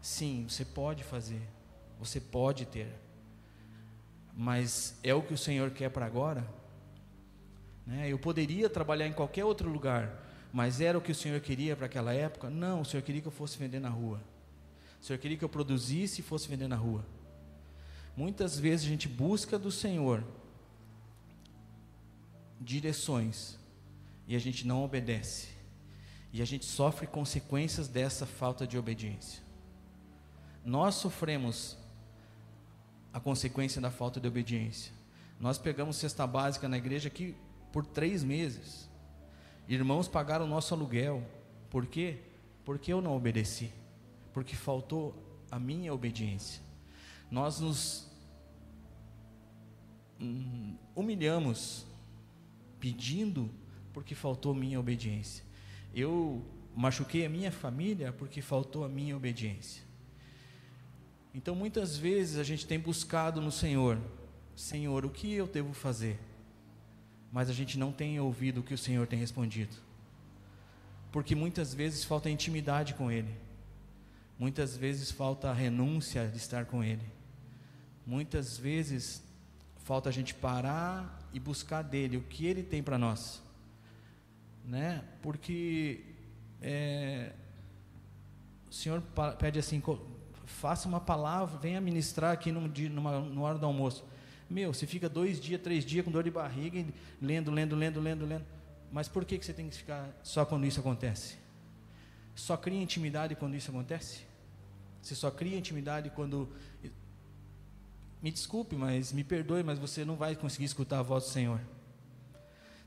Sim, 0.00 0.46
você 0.48 0.64
pode 0.64 1.02
fazer, 1.02 1.42
você 1.98 2.20
pode 2.20 2.64
ter. 2.64 3.03
Mas 4.36 4.98
é 5.02 5.14
o 5.14 5.22
que 5.22 5.32
o 5.32 5.38
Senhor 5.38 5.70
quer 5.70 5.90
para 5.90 6.06
agora? 6.06 6.46
Né? 7.86 8.10
Eu 8.10 8.18
poderia 8.18 8.68
trabalhar 8.68 9.06
em 9.06 9.12
qualquer 9.12 9.44
outro 9.44 9.68
lugar, 9.68 10.22
Mas 10.52 10.80
era 10.80 10.96
o 10.96 11.00
que 11.00 11.10
o 11.10 11.14
Senhor 11.14 11.40
queria 11.40 11.74
para 11.74 11.86
aquela 11.86 12.14
época? 12.14 12.48
Não, 12.48 12.82
o 12.82 12.84
Senhor 12.84 13.02
queria 13.02 13.20
que 13.20 13.26
eu 13.26 13.32
fosse 13.32 13.58
vender 13.58 13.80
na 13.80 13.88
rua. 13.88 14.20
O 15.02 15.04
Senhor 15.04 15.18
queria 15.18 15.36
que 15.36 15.44
eu 15.44 15.48
produzisse 15.48 16.20
e 16.20 16.24
fosse 16.24 16.48
vender 16.48 16.68
na 16.68 16.76
rua. 16.76 17.04
Muitas 18.16 18.56
vezes 18.56 18.86
a 18.86 18.88
gente 18.88 19.08
busca 19.08 19.58
do 19.58 19.72
Senhor 19.72 20.22
direções 22.60 23.58
e 24.28 24.36
a 24.36 24.38
gente 24.38 24.64
não 24.64 24.84
obedece. 24.84 25.48
E 26.32 26.40
a 26.40 26.44
gente 26.44 26.64
sofre 26.64 27.06
consequências 27.06 27.88
dessa 27.88 28.24
falta 28.24 28.66
de 28.66 28.78
obediência. 28.78 29.42
Nós 30.64 30.94
sofremos 30.94 31.76
a 33.14 33.20
consequência 33.20 33.80
da 33.80 33.92
falta 33.92 34.18
de 34.18 34.26
obediência. 34.26 34.92
Nós 35.38 35.56
pegamos 35.56 35.96
cesta 35.96 36.26
básica 36.26 36.68
na 36.68 36.76
igreja 36.76 37.06
aqui 37.06 37.36
por 37.72 37.86
três 37.86 38.24
meses. 38.24 38.90
Irmãos 39.68 40.08
pagaram 40.08 40.44
o 40.44 40.48
nosso 40.48 40.74
aluguel. 40.74 41.24
Por 41.70 41.86
quê? 41.86 42.18
Porque 42.64 42.92
eu 42.92 43.00
não 43.00 43.16
obedeci. 43.16 43.70
Porque 44.32 44.56
faltou 44.56 45.14
a 45.48 45.60
minha 45.60 45.94
obediência. 45.94 46.60
Nós 47.30 47.60
nos 47.60 48.10
hum, 50.20 50.76
humilhamos 50.96 51.86
pedindo 52.80 53.48
porque 53.92 54.16
faltou 54.16 54.52
minha 54.52 54.80
obediência. 54.80 55.44
Eu 55.94 56.44
machuquei 56.74 57.24
a 57.24 57.28
minha 57.28 57.52
família 57.52 58.12
porque 58.12 58.42
faltou 58.42 58.84
a 58.84 58.88
minha 58.88 59.16
obediência. 59.16 59.83
Então 61.34 61.54
muitas 61.54 61.96
vezes 61.96 62.38
a 62.38 62.44
gente 62.44 62.66
tem 62.66 62.78
buscado 62.78 63.40
no 63.40 63.50
Senhor, 63.50 63.98
Senhor, 64.54 65.04
o 65.04 65.10
que 65.10 65.32
eu 65.32 65.46
devo 65.46 65.72
fazer? 65.72 66.18
Mas 67.32 67.50
a 67.50 67.52
gente 67.52 67.78
não 67.78 67.90
tem 67.90 68.20
ouvido 68.20 68.60
o 68.60 68.62
que 68.62 68.72
o 68.72 68.78
Senhor 68.78 69.06
tem 69.06 69.18
respondido. 69.18 69.76
Porque 71.10 71.34
muitas 71.34 71.74
vezes 71.74 72.04
falta 72.04 72.30
intimidade 72.30 72.94
com 72.94 73.10
Ele. 73.10 73.34
Muitas 74.38 74.76
vezes 74.76 75.10
falta 75.10 75.50
a 75.50 75.52
renúncia 75.52 76.28
de 76.28 76.36
estar 76.36 76.66
com 76.66 76.84
Ele. 76.84 77.04
Muitas 78.06 78.56
vezes 78.56 79.22
falta 79.78 80.08
a 80.08 80.12
gente 80.12 80.34
parar 80.34 81.28
e 81.32 81.40
buscar 81.40 81.82
dele 81.82 82.16
o 82.16 82.22
que 82.22 82.46
Ele 82.46 82.62
tem 82.62 82.82
para 82.82 82.96
nós 82.96 83.42
né? 84.64 85.02
Porque 85.20 86.00
é, 86.60 87.32
o 88.68 88.72
Senhor 88.72 89.02
pede 89.38 89.58
assim, 89.58 89.82
faça 90.46 90.88
uma 90.88 91.00
palavra, 91.00 91.58
venha 91.58 91.80
ministrar 91.80 92.32
aqui 92.32 92.52
num 92.52 92.68
dia, 92.68 92.88
numa, 92.88 93.20
numa 93.20 93.42
hora 93.42 93.58
do 93.58 93.66
almoço. 93.66 94.04
Meu, 94.48 94.72
você 94.72 94.86
fica 94.86 95.08
dois 95.08 95.40
dias, 95.40 95.60
três 95.60 95.84
dias 95.84 96.04
com 96.04 96.10
dor 96.10 96.24
de 96.24 96.30
barriga, 96.30 96.84
lendo, 97.20 97.50
lendo, 97.50 97.74
lendo, 97.74 98.00
lendo, 98.00 98.26
lendo. 98.26 98.44
Mas 98.92 99.08
por 99.08 99.24
que, 99.24 99.38
que 99.38 99.44
você 99.44 99.52
tem 99.52 99.68
que 99.68 99.76
ficar 99.76 100.08
só 100.22 100.44
quando 100.44 100.66
isso 100.66 100.80
acontece? 100.80 101.36
Só 102.34 102.56
cria 102.56 102.80
intimidade 102.80 103.34
quando 103.34 103.56
isso 103.56 103.70
acontece? 103.70 104.22
Você 105.02 105.14
só 105.14 105.30
cria 105.30 105.58
intimidade 105.58 106.10
quando. 106.10 106.48
Me 108.22 108.30
desculpe, 108.30 108.76
mas 108.76 109.12
me 109.12 109.22
perdoe, 109.22 109.62
mas 109.62 109.78
você 109.78 110.04
não 110.04 110.16
vai 110.16 110.34
conseguir 110.34 110.64
escutar 110.64 111.00
a 111.00 111.02
voz 111.02 111.24
do 111.24 111.30
Senhor. 111.30 111.60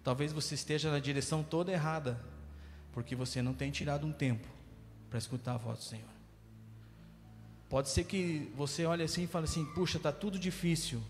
Talvez 0.03 0.31
você 0.31 0.55
esteja 0.55 0.89
na 0.89 0.99
direção 0.99 1.43
toda 1.43 1.71
errada, 1.71 2.19
porque 2.93 3.15
você 3.15 3.41
não 3.41 3.53
tem 3.53 3.69
tirado 3.69 4.07
um 4.07 4.11
tempo 4.11 4.47
para 5.09 5.19
escutar 5.19 5.55
a 5.55 5.57
voz 5.57 5.79
do 5.79 5.83
Senhor. 5.83 6.16
Pode 7.69 7.89
ser 7.89 8.05
que 8.05 8.51
você 8.55 8.85
olhe 8.85 9.03
assim 9.03 9.23
e 9.23 9.27
fale 9.27 9.45
assim: 9.45 9.65
puxa, 9.65 9.97
está 9.97 10.11
tudo 10.11 10.39
difícil, 10.39 11.01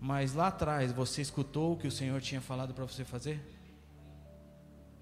mas 0.00 0.34
lá 0.34 0.48
atrás 0.48 0.92
você 0.92 1.20
escutou 1.20 1.72
o 1.72 1.76
que 1.76 1.88
o 1.88 1.90
Senhor 1.90 2.20
tinha 2.20 2.40
falado 2.40 2.72
para 2.72 2.84
você 2.84 3.04
fazer? 3.04 3.40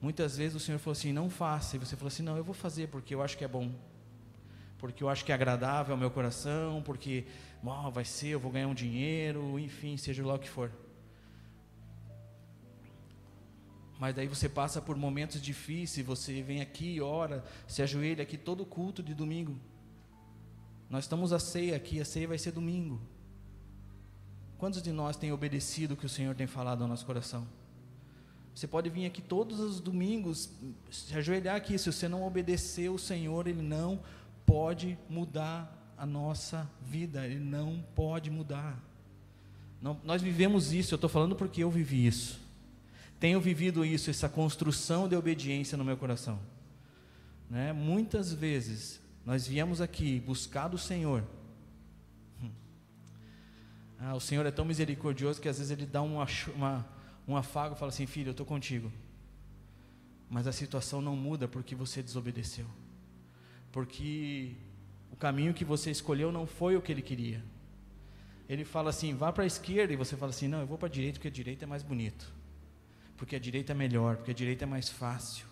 Muitas 0.00 0.36
vezes 0.36 0.54
o 0.54 0.60
Senhor 0.60 0.78
falou 0.78 0.92
assim: 0.92 1.12
não 1.12 1.28
faça, 1.28 1.76
e 1.76 1.78
você 1.78 1.94
falou 1.94 2.08
assim: 2.08 2.22
não, 2.22 2.36
eu 2.36 2.44
vou 2.44 2.54
fazer 2.54 2.88
porque 2.88 3.14
eu 3.14 3.22
acho 3.22 3.36
que 3.36 3.44
é 3.44 3.48
bom, 3.48 3.70
porque 4.78 5.04
eu 5.04 5.10
acho 5.10 5.24
que 5.24 5.32
é 5.32 5.34
agradável 5.34 5.94
ao 5.94 5.98
meu 5.98 6.10
coração, 6.10 6.82
porque 6.82 7.26
oh, 7.62 7.90
vai 7.90 8.04
ser, 8.04 8.28
eu 8.28 8.40
vou 8.40 8.50
ganhar 8.50 8.68
um 8.68 8.74
dinheiro, 8.74 9.58
enfim, 9.58 9.96
seja 9.98 10.24
lá 10.24 10.34
o 10.34 10.38
que 10.38 10.48
for. 10.48 10.70
Mas 13.98 14.14
daí 14.14 14.26
você 14.26 14.48
passa 14.48 14.80
por 14.80 14.96
momentos 14.96 15.40
difíceis, 15.40 16.06
você 16.06 16.42
vem 16.42 16.60
aqui, 16.60 17.00
ora, 17.00 17.44
se 17.66 17.82
ajoelha 17.82 18.22
aqui 18.22 18.36
todo 18.36 18.64
culto 18.64 19.02
de 19.02 19.14
domingo. 19.14 19.58
Nós 20.88 21.04
estamos 21.04 21.32
a 21.32 21.38
ceia 21.38 21.76
aqui, 21.76 22.00
a 22.00 22.04
ceia 22.04 22.28
vai 22.28 22.38
ser 22.38 22.52
domingo. 22.52 23.00
Quantos 24.58 24.80
de 24.80 24.92
nós 24.92 25.16
têm 25.16 25.32
obedecido 25.32 25.94
o 25.94 25.96
que 25.96 26.06
o 26.06 26.08
Senhor 26.08 26.34
tem 26.34 26.46
falado 26.46 26.82
ao 26.82 26.88
nosso 26.88 27.04
coração? 27.04 27.46
Você 28.54 28.66
pode 28.66 28.88
vir 28.88 29.04
aqui 29.04 29.20
todos 29.20 29.60
os 29.60 29.80
domingos, 29.80 30.48
se 30.90 31.14
ajoelhar 31.14 31.56
aqui, 31.56 31.76
se 31.76 31.92
você 31.92 32.08
não 32.08 32.26
obedecer 32.26 32.88
o 32.88 32.98
Senhor, 32.98 33.46
Ele 33.46 33.60
não 33.60 34.00
pode 34.46 34.96
mudar 35.10 35.94
a 35.98 36.06
nossa 36.06 36.68
vida, 36.80 37.26
Ele 37.26 37.38
não 37.38 37.84
pode 37.94 38.30
mudar. 38.30 38.82
Não, 39.82 40.00
nós 40.04 40.22
vivemos 40.22 40.72
isso, 40.72 40.94
eu 40.94 40.96
estou 40.96 41.10
falando 41.10 41.36
porque 41.36 41.62
eu 41.62 41.70
vivi 41.70 42.06
isso. 42.06 42.40
Tenho 43.20 43.40
vivido 43.40 43.84
isso, 43.84 44.08
essa 44.08 44.28
construção 44.28 45.06
de 45.06 45.16
obediência 45.16 45.76
no 45.76 45.84
meu 45.84 45.96
coração. 45.96 46.38
Né? 47.50 47.74
Muitas 47.74 48.32
vezes 48.32 49.00
nós 49.26 49.46
viemos 49.46 49.80
aqui 49.80 50.20
buscar 50.20 50.68
do 50.68 50.78
Senhor. 50.78 51.22
Hum. 52.42 52.50
Ah, 53.98 54.14
o 54.14 54.20
Senhor 54.20 54.46
é 54.46 54.50
tão 54.50 54.64
misericordioso 54.64 55.40
que 55.40 55.48
às 55.48 55.58
vezes 55.58 55.72
Ele 55.72 55.84
dá 55.84 56.00
uma, 56.00 56.26
uma, 56.54 56.86
um 57.26 57.36
afago 57.36 57.74
e 57.74 57.78
fala 57.78 57.90
assim: 57.90 58.06
Filho, 58.06 58.28
eu 58.28 58.30
estou 58.30 58.46
contigo. 58.46 58.90
Mas 60.30 60.46
a 60.46 60.52
situação 60.52 61.02
não 61.02 61.16
muda 61.16 61.46
porque 61.46 61.74
você 61.74 62.02
desobedeceu. 62.02 62.66
Porque 63.72 64.54
o 65.12 65.16
caminho 65.16 65.52
que 65.52 65.64
você 65.64 65.90
escolheu 65.90 66.30
não 66.30 66.46
foi 66.46 66.76
o 66.76 66.80
que 66.80 66.92
Ele 66.92 67.02
queria. 67.02 67.44
Ele 68.48 68.64
fala 68.64 68.90
assim: 68.90 69.12
vá 69.12 69.32
para 69.32 69.42
a 69.42 69.46
esquerda, 69.46 69.92
e 69.92 69.96
você 69.96 70.16
fala 70.16 70.30
assim: 70.30 70.46
não, 70.46 70.60
eu 70.60 70.66
vou 70.66 70.78
para 70.78 70.86
a 70.86 70.90
direita 70.90 71.18
porque 71.18 71.28
a 71.28 71.32
direita 71.32 71.64
é 71.64 71.66
mais 71.66 71.82
bonito 71.82 72.36
porque 73.16 73.34
a 73.34 73.38
direita 73.38 73.72
é 73.72 73.74
melhor, 73.74 74.16
porque 74.16 74.30
a 74.30 74.34
direita 74.34 74.64
é 74.64 74.66
mais 74.66 74.88
fácil. 74.88 75.46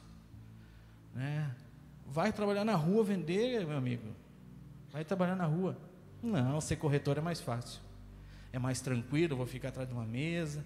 Né? 1.14 1.50
Vai 2.06 2.32
trabalhar 2.32 2.64
na 2.64 2.74
rua 2.74 3.02
vender, 3.02 3.66
meu 3.66 3.76
amigo. 3.76 4.08
Vai 4.90 5.04
trabalhar 5.04 5.36
na 5.36 5.46
rua. 5.46 5.76
Não, 6.22 6.60
ser 6.60 6.76
corretor 6.76 7.18
é 7.18 7.20
mais 7.20 7.40
fácil. 7.40 7.80
É 8.52 8.58
mais 8.58 8.80
tranquilo, 8.80 9.36
vou 9.36 9.46
ficar 9.46 9.68
atrás 9.68 9.88
de 9.88 9.94
uma 9.94 10.06
mesa. 10.06 10.64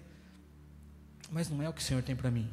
Mas 1.31 1.49
não 1.49 1.61
é 1.61 1.69
o 1.69 1.73
que 1.73 1.81
o 1.81 1.83
Senhor 1.83 2.03
tem 2.03 2.15
para 2.15 2.29
mim. 2.29 2.49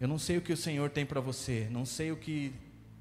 Eu 0.00 0.08
não 0.08 0.18
sei 0.18 0.36
o 0.36 0.40
que 0.40 0.52
o 0.52 0.56
Senhor 0.56 0.90
tem 0.90 1.06
para 1.06 1.20
você, 1.20 1.68
não 1.70 1.84
sei 1.84 2.10
o 2.10 2.16
que 2.16 2.52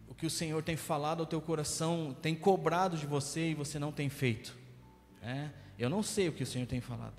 o 0.07 0.13
que 0.13 0.25
o 0.25 0.29
Senhor 0.29 0.61
tem 0.61 0.75
falado 0.75 1.21
ao 1.21 1.25
teu 1.25 1.41
coração, 1.41 2.15
tem 2.21 2.35
cobrado 2.35 2.97
de 2.97 3.07
você 3.07 3.51
e 3.51 3.55
você 3.55 3.79
não 3.79 3.93
tem 3.93 4.09
feito. 4.09 4.55
É? 5.21 5.49
Eu 5.79 5.89
não 5.89 6.03
sei 6.03 6.27
o 6.27 6.33
que 6.33 6.43
o 6.43 6.45
Senhor 6.45 6.67
tem 6.67 6.81
falado. 6.81 7.15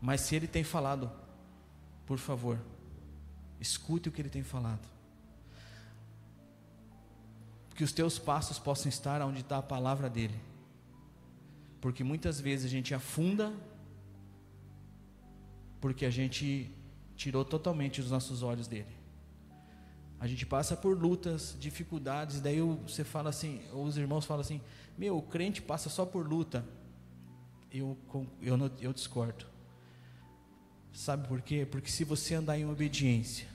Mas 0.00 0.22
se 0.22 0.34
ele 0.34 0.48
tem 0.48 0.64
falado, 0.64 1.10
por 2.04 2.18
favor, 2.18 2.58
escute 3.60 4.08
o 4.08 4.12
que 4.12 4.20
ele 4.20 4.28
tem 4.28 4.42
falado. 4.42 4.86
Que 7.74 7.84
os 7.84 7.92
teus 7.92 8.18
passos 8.18 8.58
possam 8.58 8.88
estar 8.88 9.22
onde 9.22 9.40
está 9.40 9.58
a 9.58 9.62
palavra 9.62 10.08
dele. 10.08 10.38
Porque 11.80 12.04
muitas 12.04 12.40
vezes 12.40 12.66
a 12.66 12.68
gente 12.68 12.94
afunda, 12.94 13.52
porque 15.80 16.06
a 16.06 16.10
gente 16.10 16.70
tirou 17.16 17.44
totalmente 17.44 18.00
os 18.00 18.10
nossos 18.10 18.42
olhos 18.42 18.68
dele. 18.68 19.02
A 20.20 20.28
gente 20.28 20.46
passa 20.46 20.76
por 20.76 20.96
lutas, 20.96 21.56
dificuldades, 21.58 22.40
daí 22.40 22.60
você 22.60 23.02
fala 23.02 23.30
assim, 23.30 23.60
ou 23.72 23.84
os 23.84 23.96
irmãos 23.96 24.24
falam 24.24 24.42
assim: 24.42 24.60
Meu, 24.96 25.16
o 25.16 25.22
crente 25.22 25.60
passa 25.60 25.90
só 25.90 26.06
por 26.06 26.24
luta. 26.24 26.64
Eu, 27.72 27.98
eu, 28.40 28.56
eu 28.80 28.92
discordo. 28.92 29.46
Sabe 30.92 31.26
por 31.26 31.40
quê? 31.40 31.66
Porque 31.68 31.90
se 31.90 32.04
você 32.04 32.34
andar 32.34 32.56
em 32.56 32.66
obediência, 32.66 33.48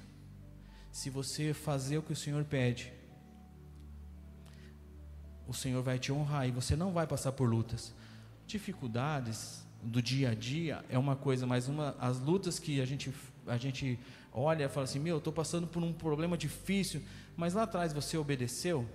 se 0.91 1.09
você 1.09 1.53
fazer 1.53 1.99
o 1.99 2.01
que 2.01 2.11
o 2.11 2.15
Senhor 2.15 2.43
pede, 2.43 2.91
o 5.47 5.53
Senhor 5.53 5.81
vai 5.81 5.97
te 5.97 6.11
honrar 6.11 6.47
e 6.47 6.51
você 6.51 6.75
não 6.75 6.91
vai 6.91 7.07
passar 7.07 7.31
por 7.31 7.49
lutas. 7.49 7.93
Dificuldades 8.45 9.65
do 9.81 10.01
dia 10.01 10.31
a 10.31 10.35
dia 10.35 10.83
é 10.89 10.97
uma 10.97 11.15
coisa, 11.15 11.47
mas 11.47 11.67
uma, 11.67 11.95
as 11.99 12.19
lutas 12.19 12.59
que 12.59 12.81
a 12.81 12.85
gente, 12.85 13.13
a 13.45 13.57
gente 13.57 13.97
olha 14.33 14.65
e 14.65 14.69
fala 14.69 14.83
assim: 14.83 14.99
Meu, 14.99 15.15
eu 15.15 15.19
estou 15.19 15.31
passando 15.31 15.65
por 15.65 15.81
um 15.81 15.93
problema 15.93 16.37
difícil, 16.37 17.01
mas 17.35 17.53
lá 17.53 17.63
atrás 17.63 17.93
você 17.93 18.17
obedeceu? 18.17 18.87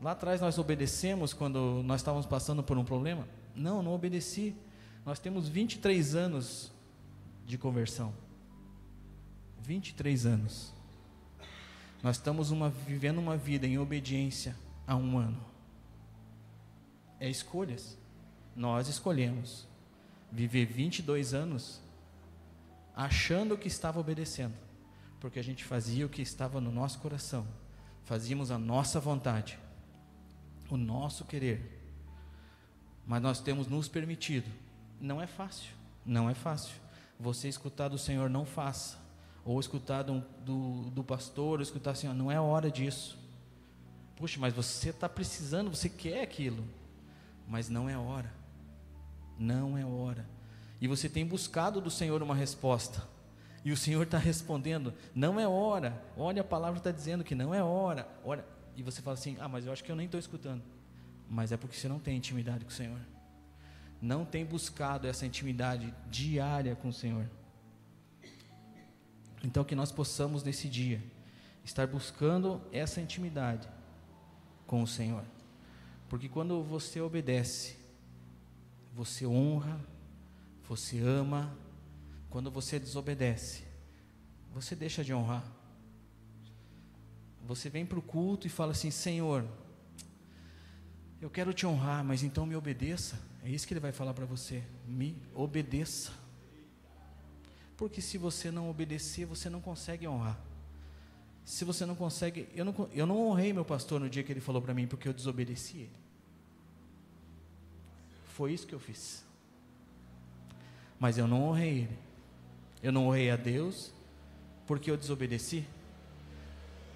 Lá 0.00 0.12
atrás 0.12 0.40
nós 0.40 0.58
obedecemos 0.58 1.32
quando 1.32 1.82
nós 1.82 2.00
estávamos 2.00 2.26
passando 2.26 2.62
por 2.62 2.76
um 2.76 2.84
problema? 2.84 3.26
Não, 3.54 3.82
não 3.82 3.94
obedeci. 3.94 4.54
Nós 5.06 5.18
temos 5.18 5.48
23 5.48 6.14
anos 6.14 6.70
de 7.46 7.56
conversão. 7.56 8.12
23 9.62 10.26
anos. 10.26 10.74
Nós 12.02 12.16
estamos 12.16 12.50
uma, 12.50 12.68
vivendo 12.68 13.18
uma 13.18 13.36
vida 13.36 13.66
em 13.66 13.78
obediência 13.78 14.54
há 14.86 14.96
um 14.96 15.18
ano. 15.18 15.42
É 17.18 17.28
escolhas. 17.28 17.98
Nós 18.54 18.88
escolhemos 18.88 19.66
viver 20.30 20.66
22 20.66 21.34
anos 21.34 21.80
achando 22.94 23.58
que 23.58 23.68
estava 23.68 24.00
obedecendo, 24.00 24.54
porque 25.20 25.38
a 25.38 25.44
gente 25.44 25.64
fazia 25.64 26.06
o 26.06 26.08
que 26.08 26.22
estava 26.22 26.60
no 26.60 26.72
nosso 26.72 26.98
coração, 26.98 27.46
fazíamos 28.04 28.50
a 28.50 28.58
nossa 28.58 28.98
vontade, 28.98 29.58
o 30.70 30.76
nosso 30.76 31.24
querer. 31.24 31.74
Mas 33.06 33.22
nós 33.22 33.40
temos 33.40 33.66
nos 33.68 33.88
permitido. 33.88 34.50
Não 35.00 35.20
é 35.20 35.26
fácil, 35.26 35.72
não 36.04 36.28
é 36.28 36.34
fácil. 36.34 36.74
Você 37.20 37.48
escutar 37.48 37.88
do 37.88 37.98
Senhor, 37.98 38.28
não 38.28 38.44
faça. 38.44 38.98
Ou 39.44 39.60
escutar 39.60 40.02
do, 40.02 40.24
do, 40.44 40.90
do 40.90 41.04
pastor, 41.04 41.58
ou 41.58 41.62
escutar 41.62 41.92
assim, 41.92 42.08
não 42.08 42.32
é 42.32 42.40
hora 42.40 42.70
disso. 42.70 43.16
Puxa, 44.16 44.40
mas 44.40 44.54
você 44.54 44.88
está 44.88 45.08
precisando, 45.08 45.70
você 45.70 45.88
quer 45.88 46.22
aquilo. 46.22 46.64
Mas 47.46 47.68
não 47.68 47.88
é 47.88 47.96
hora. 47.96 48.32
Não 49.38 49.76
é 49.76 49.84
hora. 49.84 50.26
E 50.80 50.88
você 50.88 51.08
tem 51.08 51.24
buscado 51.24 51.80
do 51.80 51.90
Senhor 51.90 52.22
uma 52.22 52.34
resposta. 52.34 53.02
E 53.64 53.72
o 53.72 53.76
Senhor 53.76 54.02
está 54.02 54.18
respondendo, 54.18 54.94
não 55.14 55.38
é 55.38 55.46
hora. 55.46 56.02
Olha, 56.16 56.40
a 56.40 56.44
palavra 56.44 56.78
está 56.78 56.90
dizendo 56.90 57.24
que 57.24 57.34
não 57.34 57.54
é 57.54 57.62
hora. 57.62 58.08
Olha, 58.24 58.44
e 58.74 58.82
você 58.82 59.02
fala 59.02 59.14
assim, 59.14 59.36
ah, 59.40 59.48
mas 59.48 59.66
eu 59.66 59.72
acho 59.72 59.84
que 59.84 59.90
eu 59.90 59.96
nem 59.96 60.06
estou 60.06 60.20
escutando. 60.20 60.62
Mas 61.28 61.52
é 61.52 61.56
porque 61.56 61.76
você 61.76 61.88
não 61.88 61.98
tem 61.98 62.16
intimidade 62.16 62.64
com 62.64 62.70
o 62.70 62.74
Senhor. 62.74 63.00
Não 64.00 64.24
tem 64.24 64.44
buscado 64.44 65.06
essa 65.06 65.26
intimidade 65.26 65.92
diária 66.10 66.74
com 66.76 66.88
o 66.88 66.92
Senhor. 66.92 67.28
Então 69.42 69.64
que 69.64 69.74
nós 69.74 69.90
possamos 69.92 70.42
nesse 70.42 70.68
dia 70.68 71.02
estar 71.64 71.86
buscando 71.86 72.62
essa 72.72 73.00
intimidade 73.00 73.68
com 74.66 74.82
o 74.82 74.86
Senhor. 74.86 75.24
Porque 76.08 76.28
quando 76.28 76.62
você 76.62 77.00
obedece, 77.00 77.76
você 78.94 79.26
honra, 79.26 79.80
você 80.68 80.98
ama. 81.00 81.56
Quando 82.30 82.50
você 82.50 82.78
desobedece, 82.78 83.64
você 84.52 84.74
deixa 84.74 85.02
de 85.02 85.14
honrar. 85.14 85.44
Você 87.46 87.70
vem 87.70 87.86
para 87.86 87.98
o 87.98 88.02
culto 88.02 88.46
e 88.46 88.50
fala 88.50 88.72
assim: 88.72 88.90
Senhor, 88.90 89.46
eu 91.20 91.30
quero 91.30 91.54
te 91.54 91.66
honrar, 91.66 92.04
mas 92.04 92.22
então 92.22 92.44
me 92.44 92.56
obedeça. 92.56 93.18
É 93.42 93.48
isso 93.48 93.66
que 93.66 93.72
ele 93.72 93.80
vai 93.80 93.92
falar 93.92 94.12
para 94.12 94.26
você: 94.26 94.62
me 94.86 95.22
obedeça. 95.34 96.12
Porque 97.76 98.00
se 98.00 98.18
você 98.18 98.50
não 98.50 98.70
obedecer, 98.70 99.24
você 99.24 99.48
não 99.48 99.60
consegue 99.60 100.08
honrar. 100.08 100.38
Se 101.46 101.64
você 101.64 101.86
não 101.86 101.94
consegue, 101.94 102.48
eu 102.56 102.64
não, 102.64 102.88
eu 102.92 103.06
não 103.06 103.28
honrei 103.28 103.52
meu 103.52 103.64
pastor 103.64 104.00
no 104.00 104.10
dia 104.10 104.24
que 104.24 104.32
ele 104.32 104.40
falou 104.40 104.60
para 104.60 104.74
mim, 104.74 104.84
porque 104.88 105.08
eu 105.08 105.12
desobedeci 105.12 105.76
ele. 105.76 105.96
Foi 108.34 108.52
isso 108.52 108.66
que 108.66 108.74
eu 108.74 108.80
fiz. 108.80 109.24
Mas 110.98 111.16
eu 111.16 111.28
não 111.28 111.44
honrei 111.44 111.82
ele. 111.82 111.98
Eu 112.82 112.90
não 112.90 113.06
honrei 113.06 113.30
a 113.30 113.36
Deus, 113.36 113.92
porque 114.66 114.90
eu 114.90 114.96
desobedeci. 114.96 115.64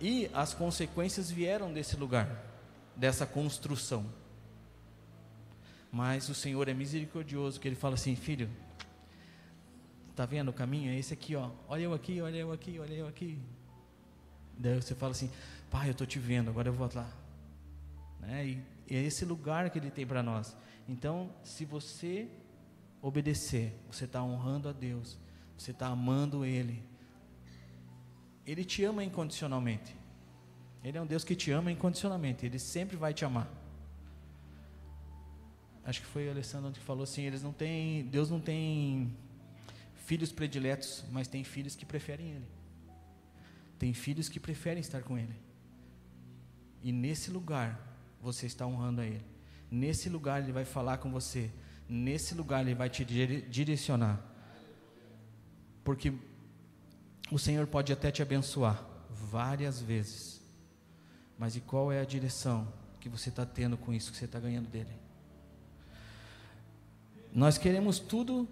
E 0.00 0.28
as 0.34 0.52
consequências 0.52 1.30
vieram 1.30 1.72
desse 1.72 1.94
lugar, 1.94 2.44
dessa 2.96 3.24
construção. 3.24 4.04
Mas 5.92 6.28
o 6.28 6.34
Senhor 6.34 6.68
é 6.68 6.74
misericordioso, 6.74 7.60
que 7.60 7.68
Ele 7.68 7.76
fala 7.76 7.94
assim, 7.94 8.16
filho, 8.16 8.50
tá 10.16 10.26
vendo 10.26 10.48
o 10.48 10.52
caminho? 10.52 10.90
É 10.90 10.98
esse 10.98 11.14
aqui, 11.14 11.36
ó. 11.36 11.50
Olha 11.68 11.82
eu 11.82 11.94
aqui, 11.94 12.20
olha 12.20 12.36
eu 12.36 12.50
aqui, 12.50 12.80
olha 12.80 12.94
eu 12.94 13.06
aqui. 13.06 13.38
Daí 14.60 14.76
você 14.76 14.94
fala 14.94 15.12
assim, 15.12 15.30
pai, 15.70 15.88
eu 15.88 15.92
estou 15.92 16.06
te 16.06 16.18
vendo, 16.18 16.50
agora 16.50 16.68
eu 16.68 16.72
vou 16.72 16.88
lá. 16.94 17.10
Né? 18.20 18.46
E, 18.46 18.94
é 18.94 19.02
esse 19.02 19.24
lugar 19.24 19.70
que 19.70 19.78
Ele 19.78 19.90
tem 19.90 20.06
para 20.06 20.22
nós. 20.22 20.54
Então, 20.86 21.30
se 21.42 21.64
você 21.64 22.28
obedecer, 23.00 23.72
você 23.90 24.04
está 24.04 24.22
honrando 24.22 24.68
a 24.68 24.72
Deus, 24.72 25.16
você 25.56 25.70
está 25.70 25.86
amando 25.86 26.44
Ele. 26.44 26.82
Ele 28.44 28.64
te 28.64 28.84
ama 28.84 29.02
incondicionalmente. 29.02 29.96
Ele 30.84 30.98
é 30.98 31.00
um 31.00 31.06
Deus 31.06 31.24
que 31.24 31.34
te 31.34 31.50
ama 31.50 31.72
incondicionalmente. 31.72 32.44
Ele 32.44 32.58
sempre 32.58 32.96
vai 32.96 33.14
te 33.14 33.24
amar. 33.24 33.48
Acho 35.84 36.00
que 36.00 36.06
foi 36.06 36.28
o 36.28 36.30
Alessandro 36.30 36.70
que 36.72 36.80
falou 36.80 37.04
assim: 37.04 37.22
eles 37.22 37.42
não 37.42 37.52
têm, 37.52 38.04
Deus 38.06 38.28
não 38.28 38.40
tem 38.40 39.16
filhos 39.94 40.32
prediletos, 40.32 41.04
mas 41.10 41.28
tem 41.28 41.44
filhos 41.44 41.74
que 41.74 41.86
preferem 41.86 42.30
Ele. 42.32 42.59
Tem 43.80 43.94
filhos 43.94 44.28
que 44.28 44.38
preferem 44.38 44.82
estar 44.82 45.02
com 45.02 45.16
Ele. 45.16 45.34
E 46.82 46.92
nesse 46.92 47.30
lugar 47.30 47.80
você 48.20 48.44
está 48.44 48.66
honrando 48.66 49.00
a 49.00 49.06
Ele. 49.06 49.24
Nesse 49.70 50.10
lugar 50.10 50.42
Ele 50.42 50.52
vai 50.52 50.66
falar 50.66 50.98
com 50.98 51.10
você. 51.10 51.50
Nesse 51.88 52.34
lugar 52.34 52.60
Ele 52.60 52.74
vai 52.74 52.90
te 52.90 53.06
direcionar. 53.06 54.22
Porque 55.82 56.12
o 57.32 57.38
Senhor 57.38 57.66
pode 57.66 57.90
até 57.90 58.10
te 58.10 58.20
abençoar 58.20 58.84
várias 59.08 59.80
vezes. 59.80 60.42
Mas 61.38 61.56
e 61.56 61.60
qual 61.62 61.90
é 61.90 62.00
a 62.00 62.04
direção 62.04 62.70
que 63.00 63.08
você 63.08 63.30
está 63.30 63.46
tendo 63.46 63.78
com 63.78 63.94
isso 63.94 64.12
que 64.12 64.18
você 64.18 64.26
está 64.26 64.38
ganhando 64.38 64.68
dele? 64.68 64.92
Nós 67.32 67.56
queremos 67.56 67.98
tudo, 67.98 68.46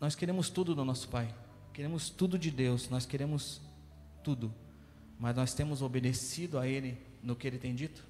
nós 0.00 0.14
queremos 0.14 0.48
tudo 0.48 0.74
do 0.74 0.82
nosso 0.82 1.10
Pai. 1.10 1.28
Queremos 1.74 2.08
tudo 2.08 2.38
de 2.38 2.50
Deus, 2.50 2.88
nós 2.88 3.04
queremos 3.04 3.60
tudo. 4.26 4.52
Mas 5.20 5.36
nós 5.36 5.54
temos 5.54 5.82
obedecido 5.82 6.58
a 6.58 6.66
Ele 6.66 6.98
no 7.22 7.36
que 7.36 7.46
Ele 7.46 7.58
tem 7.58 7.76
dito? 7.76 8.04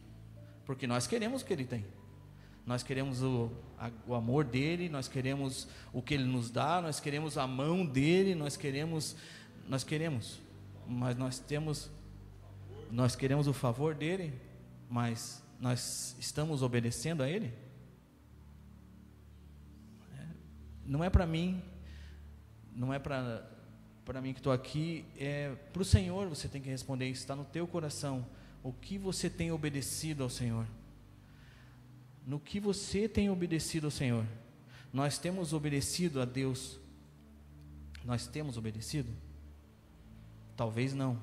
Porque 0.65 0.87
nós 0.87 1.07
queremos 1.07 1.43
o 1.43 1.45
que 1.45 1.53
Ele 1.53 1.67
tem. 1.67 1.85
Nós 2.65 2.83
queremos 2.83 3.23
o, 3.23 3.53
a, 3.79 3.91
o 4.09 4.15
amor 4.15 4.45
dele, 4.45 4.89
nós 4.89 5.07
queremos 5.07 5.69
o 5.93 6.03
que 6.03 6.15
ele 6.15 6.25
nos 6.25 6.51
dá, 6.51 6.81
nós 6.83 6.99
queremos 6.99 7.39
a 7.39 7.47
mão 7.47 7.87
dele, 7.87 8.35
nós 8.35 8.57
queremos, 8.57 9.15
nós 9.69 9.85
queremos, 9.85 10.41
mas 10.85 11.17
nós 11.17 11.39
temos, 11.39 11.89
nós 12.91 13.15
queremos 13.15 13.47
o 13.47 13.53
favor 13.53 13.95
dele, 13.95 14.33
mas 14.91 15.41
nós 15.61 16.17
estamos 16.19 16.61
obedecendo 16.61 17.23
a 17.23 17.31
ele? 17.31 17.55
É, 20.19 20.27
não 20.85 21.05
é 21.05 21.09
para 21.09 21.25
mim, 21.25 21.63
não 22.75 22.93
é 22.93 22.99
para 22.99 23.49
para 24.07 24.23
mim 24.23 24.33
que 24.33 24.41
estou 24.41 24.53
aqui, 24.53 25.05
é 25.19 25.55
para 25.71 25.83
o 25.83 25.85
Senhor 25.85 26.27
você 26.29 26.49
tem 26.49 26.63
que 26.63 26.71
responder 26.71 27.11
está 27.11 27.37
no 27.37 27.45
teu 27.45 27.67
coração. 27.67 28.25
O 28.63 28.73
que 28.73 28.97
você 28.97 29.29
tem 29.29 29.53
obedecido 29.53 30.23
ao 30.23 30.31
Senhor? 30.31 30.67
no 32.27 32.41
que 32.41 32.59
você 32.59 33.09
tem 33.09 33.31
obedecido 33.31 33.87
ao 33.87 33.91
Senhor. 33.91 34.27
Nós 34.93 35.17
temos 35.17 35.53
obedecido 35.53 36.21
a 36.21 36.25
Deus. 36.25 36.79
Nós 38.05 38.27
temos 38.27 38.57
obedecido? 38.57 39.09
Talvez 40.57 40.93
não. 40.93 41.17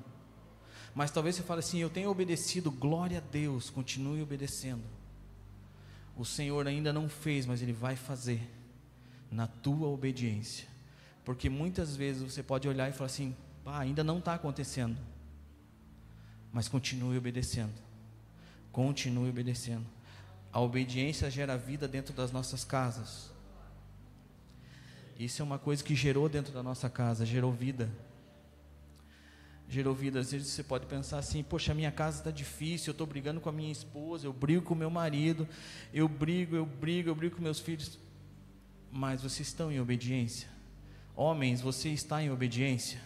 Mas 0.94 1.10
talvez 1.10 1.36
você 1.36 1.42
fale 1.42 1.58
assim: 1.58 1.78
Eu 1.78 1.90
tenho 1.90 2.08
obedecido, 2.08 2.70
glória 2.70 3.18
a 3.18 3.20
Deus, 3.20 3.68
continue 3.68 4.22
obedecendo. 4.22 4.82
O 6.16 6.24
Senhor 6.24 6.66
ainda 6.66 6.92
não 6.92 7.08
fez, 7.08 7.44
mas 7.44 7.60
Ele 7.60 7.72
vai 7.72 7.96
fazer 7.96 8.40
na 9.30 9.46
tua 9.46 9.88
obediência. 9.88 10.68
Porque 11.24 11.48
muitas 11.48 11.96
vezes 11.96 12.22
você 12.22 12.42
pode 12.42 12.68
olhar 12.68 12.88
e 12.88 12.92
falar 12.92 13.06
assim: 13.06 13.34
ah, 13.64 13.78
ainda 13.78 14.04
não 14.04 14.18
está 14.18 14.34
acontecendo. 14.34 14.96
Mas 16.52 16.68
continue 16.68 17.16
obedecendo. 17.16 17.72
Continue 18.70 19.30
obedecendo. 19.30 19.86
A 20.52 20.60
obediência 20.60 21.30
gera 21.30 21.56
vida 21.56 21.88
dentro 21.88 22.14
das 22.14 22.30
nossas 22.30 22.64
casas. 22.64 23.32
Isso 25.18 25.40
é 25.40 25.44
uma 25.44 25.58
coisa 25.58 25.82
que 25.82 25.94
gerou 25.94 26.28
dentro 26.28 26.52
da 26.52 26.62
nossa 26.62 26.90
casa, 26.90 27.24
gerou 27.24 27.52
vida. 27.52 27.88
Gerou 29.68 29.94
vida. 29.94 30.20
Às 30.20 30.32
vezes 30.32 30.48
você 30.48 30.62
pode 30.62 30.86
pensar 30.86 31.18
assim: 31.18 31.42
poxa, 31.42 31.72
minha 31.72 31.90
casa 31.90 32.18
está 32.18 32.30
difícil, 32.30 32.90
eu 32.90 32.92
estou 32.92 33.06
brigando 33.06 33.40
com 33.40 33.48
a 33.48 33.52
minha 33.52 33.72
esposa, 33.72 34.26
eu 34.26 34.32
brigo 34.32 34.62
com 34.62 34.74
meu 34.74 34.90
marido, 34.90 35.48
eu 35.92 36.06
brigo, 36.08 36.54
eu 36.54 36.66
brigo, 36.66 37.08
eu 37.08 37.14
brigo 37.14 37.36
com 37.36 37.42
meus 37.42 37.60
filhos. 37.60 37.98
Mas 38.92 39.22
vocês 39.22 39.48
estão 39.48 39.72
em 39.72 39.80
obediência? 39.80 40.53
Homens, 41.16 41.60
você 41.60 41.90
está 41.90 42.22
em 42.22 42.30
obediência? 42.30 43.00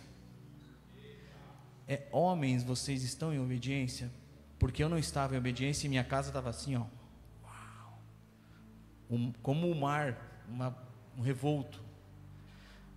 É, 1.86 2.06
homens, 2.12 2.62
vocês 2.62 3.02
estão 3.02 3.32
em 3.32 3.38
obediência? 3.38 4.10
Porque 4.58 4.82
eu 4.82 4.88
não 4.88 4.98
estava 4.98 5.34
em 5.34 5.38
obediência 5.38 5.86
e 5.86 5.90
minha 5.90 6.04
casa 6.04 6.28
estava 6.28 6.50
assim, 6.50 6.76
ó 6.76 6.86
um, 9.08 9.32
como 9.42 9.70
o 9.70 9.74
mar, 9.74 10.44
uma, 10.48 10.76
um 11.16 11.22
revolto. 11.22 11.82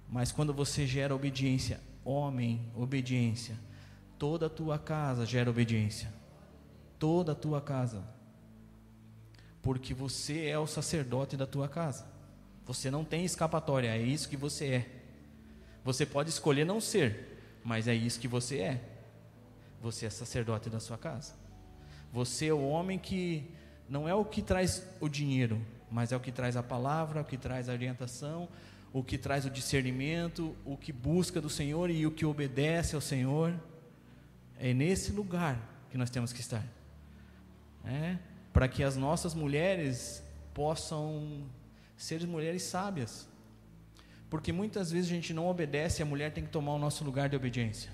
Mas 0.09 0.31
quando 0.31 0.53
você 0.53 0.85
gera 0.85 1.15
obediência, 1.15 1.79
homem, 2.03 2.69
obediência, 2.75 3.57
toda 4.17 4.47
a 4.47 4.49
tua 4.49 4.77
casa 4.77 5.25
gera 5.25 5.49
obediência. 5.49 6.11
Toda 6.99 7.31
a 7.31 7.35
tua 7.35 7.61
casa. 7.61 8.03
Porque 9.61 9.93
você 9.93 10.47
é 10.47 10.59
o 10.59 10.67
sacerdote 10.67 11.37
da 11.37 11.47
tua 11.47 11.67
casa. 11.67 12.05
Você 12.65 12.91
não 12.91 13.03
tem 13.03 13.23
escapatória, 13.23 13.87
é 13.87 14.01
isso 14.01 14.29
que 14.29 14.37
você 14.37 14.67
é. 14.67 15.00
Você 15.83 16.05
pode 16.05 16.29
escolher 16.29 16.65
não 16.65 16.79
ser, 16.79 17.59
mas 17.63 17.87
é 17.87 17.93
isso 17.93 18.19
que 18.19 18.27
você 18.27 18.59
é. 18.59 18.81
Você 19.81 20.05
é 20.05 20.09
sacerdote 20.09 20.69
da 20.69 20.79
sua 20.79 20.97
casa. 20.97 21.33
Você 22.13 22.47
é 22.47 22.53
o 22.53 22.61
homem 22.61 22.99
que 22.99 23.43
não 23.89 24.07
é 24.07 24.13
o 24.13 24.23
que 24.23 24.41
traz 24.41 24.85
o 24.99 25.09
dinheiro, 25.09 25.59
mas 25.89 26.11
é 26.11 26.15
o 26.15 26.19
que 26.19 26.31
traz 26.31 26.55
a 26.55 26.63
palavra, 26.63 27.21
o 27.21 27.25
que 27.25 27.37
traz 27.37 27.67
a 27.67 27.73
orientação, 27.73 28.47
o 28.93 29.03
que 29.03 29.17
traz 29.17 29.45
o 29.45 29.49
discernimento, 29.49 30.55
o 30.65 30.77
que 30.77 30.91
busca 30.91 31.41
do 31.41 31.49
Senhor 31.49 31.89
e 31.89 32.05
o 32.05 32.11
que 32.11 32.25
obedece 32.25 32.95
ao 32.95 33.01
Senhor. 33.01 33.53
É 34.59 34.73
nesse 34.73 35.11
lugar 35.11 35.57
que 35.89 35.97
nós 35.97 36.09
temos 36.09 36.31
que 36.31 36.41
estar. 36.41 36.63
É, 37.83 38.17
para 38.53 38.67
que 38.67 38.83
as 38.83 38.95
nossas 38.95 39.33
mulheres 39.33 40.23
possam 40.53 41.43
ser 41.97 42.25
mulheres 42.27 42.63
sábias. 42.63 43.27
Porque 44.31 44.53
muitas 44.53 44.89
vezes 44.89 45.11
a 45.11 45.13
gente 45.13 45.33
não 45.33 45.45
obedece 45.49 46.01
e 46.01 46.03
a 46.03 46.05
mulher 46.05 46.31
tem 46.31 46.45
que 46.45 46.49
tomar 46.49 46.71
o 46.71 46.79
nosso 46.79 47.03
lugar 47.03 47.27
de 47.27 47.35
obediência. 47.35 47.91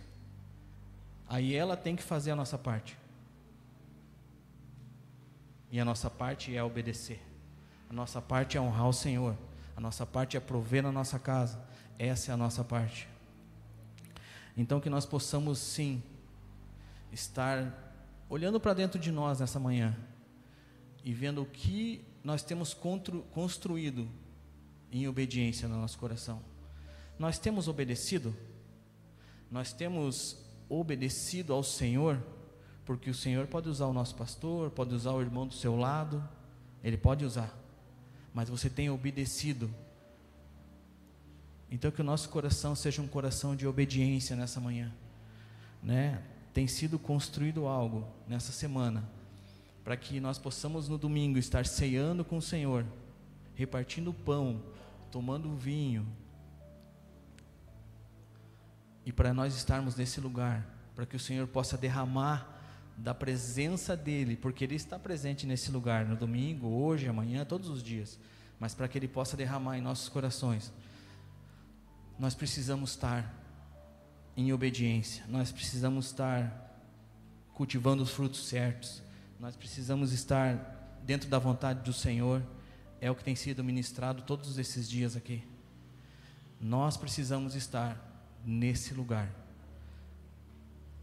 Aí 1.28 1.56
ela 1.56 1.76
tem 1.76 1.96
que 1.96 2.04
fazer 2.04 2.30
a 2.30 2.36
nossa 2.36 2.60
parte. 2.60 2.96
E 5.72 5.80
a 5.80 5.84
nossa 5.84 6.12
parte 6.12 6.56
é 6.56 6.64
obedecer. 6.64 7.20
A 7.90 7.94
nossa 7.94 8.22
parte 8.22 8.56
é 8.56 8.62
honrar 8.62 8.88
o 8.88 8.94
Senhor. 8.94 9.36
A 9.76 9.82
nossa 9.82 10.06
parte 10.06 10.38
é 10.38 10.40
prover 10.40 10.84
na 10.84 10.92
nossa 10.92 11.18
casa. 11.18 11.60
Essa 11.98 12.30
é 12.30 12.34
a 12.36 12.38
nossa 12.38 12.64
parte. 12.64 13.10
Então 14.56 14.80
que 14.80 14.92
nós 14.92 15.08
possamos 15.08 15.58
sim 15.58 16.04
estar 17.12 17.96
olhando 18.30 18.60
para 18.60 18.76
dentro 18.76 19.00
de 19.00 19.12
nós 19.12 19.40
nessa 19.40 19.60
manhã 19.60 19.98
e 21.04 21.12
vendo 21.16 21.42
o 21.42 21.48
que 21.48 22.06
nós 22.24 22.44
temos 22.44 22.78
construído 23.32 24.08
em 24.92 25.08
obediência 25.08 25.68
no 25.68 25.78
nosso 25.78 25.98
coração. 25.98 26.42
Nós 27.18 27.40
temos 27.40 27.68
obedecido? 27.68 28.36
Nós 29.50 29.74
temos 29.74 30.38
obedecido 30.70 31.54
ao 31.54 31.64
Senhor, 31.64 32.22
porque 32.86 33.10
o 33.10 33.14
Senhor 33.14 33.48
pode 33.48 33.70
usar 33.70 33.88
o 33.88 33.94
nosso 33.94 34.16
pastor, 34.16 34.70
pode 34.70 34.94
usar 34.94 35.12
o 35.12 35.22
irmão 35.22 35.48
do 35.48 35.54
seu 35.54 35.76
lado, 35.76 36.24
ele 36.84 36.98
pode 36.98 37.26
usar, 37.26 37.58
mas 38.34 38.50
você 38.50 38.70
tem 38.70 38.90
obedecido. 38.90 39.70
Então 41.70 41.92
que 41.92 42.02
o 42.02 42.04
nosso 42.04 42.30
coração 42.30 42.76
seja 42.76 43.02
um 43.02 43.08
coração 43.08 43.56
de 43.56 43.68
obediência 43.68 44.36
nessa 44.36 44.60
manhã, 44.60 44.94
né? 45.84 46.22
Tem 46.54 46.68
sido 46.68 46.98
construído 46.98 47.68
algo 47.68 48.08
nessa 48.28 48.52
semana 48.52 49.08
para 49.84 49.96
que 49.96 50.20
nós 50.20 50.38
possamos 50.38 50.90
no 50.90 50.98
domingo 50.98 51.38
estar 51.38 51.66
ceando 51.66 52.26
com 52.26 52.38
o 52.38 52.42
Senhor, 52.42 52.86
repartindo 53.56 54.10
o 54.10 54.14
pão, 54.14 54.62
tomando 55.12 55.56
vinho, 55.56 56.08
e 59.06 59.12
para 59.14 59.34
nós 59.34 59.56
estarmos 59.56 59.96
nesse 59.96 60.20
lugar, 60.20 60.68
para 60.94 61.06
que 61.06 61.16
o 61.16 61.20
Senhor 61.20 61.48
possa 61.48 61.78
derramar 61.78 62.56
da 62.98 63.14
presença 63.14 63.96
dEle, 63.96 64.36
porque 64.36 64.64
Ele 64.64 64.76
está 64.76 65.00
presente 65.00 65.46
nesse 65.46 65.72
lugar, 65.72 66.06
no 66.06 66.16
domingo, 66.16 66.68
hoje, 66.68 67.08
amanhã, 67.08 67.46
todos 67.46 67.70
os 67.70 67.82
dias, 67.82 68.20
mas 68.60 68.74
para 68.74 68.88
que 68.88 68.98
Ele 68.98 69.08
possa 69.08 69.38
derramar 69.38 69.78
em 69.78 69.82
nossos 69.82 70.10
corações, 70.10 70.74
nós 72.20 72.36
precisamos 72.36 72.92
estar 72.92 73.34
em 74.36 74.52
obediência, 74.52 75.24
nós 75.28 75.52
precisamos 75.52 76.08
estar 76.08 76.68
cultivando 77.54 78.04
os 78.04 78.12
frutos 78.12 78.48
certos, 78.48 79.02
nós 79.40 79.56
precisamos 79.56 80.12
estar 80.12 81.00
dentro 81.04 81.30
da 81.30 81.40
vontade 81.40 81.82
do 81.82 81.94
Senhor, 81.94 82.42
é 83.00 83.10
o 83.12 83.16
que 83.16 83.24
tem 83.24 83.36
sido 83.36 83.64
ministrado 83.64 84.24
todos 84.24 84.58
esses 84.58 84.90
dias 84.90 85.16
aqui. 85.16 85.44
Nós 86.60 86.98
precisamos 86.98 87.56
estar 87.56 87.98
nesse 88.44 88.94
lugar. 88.94 89.30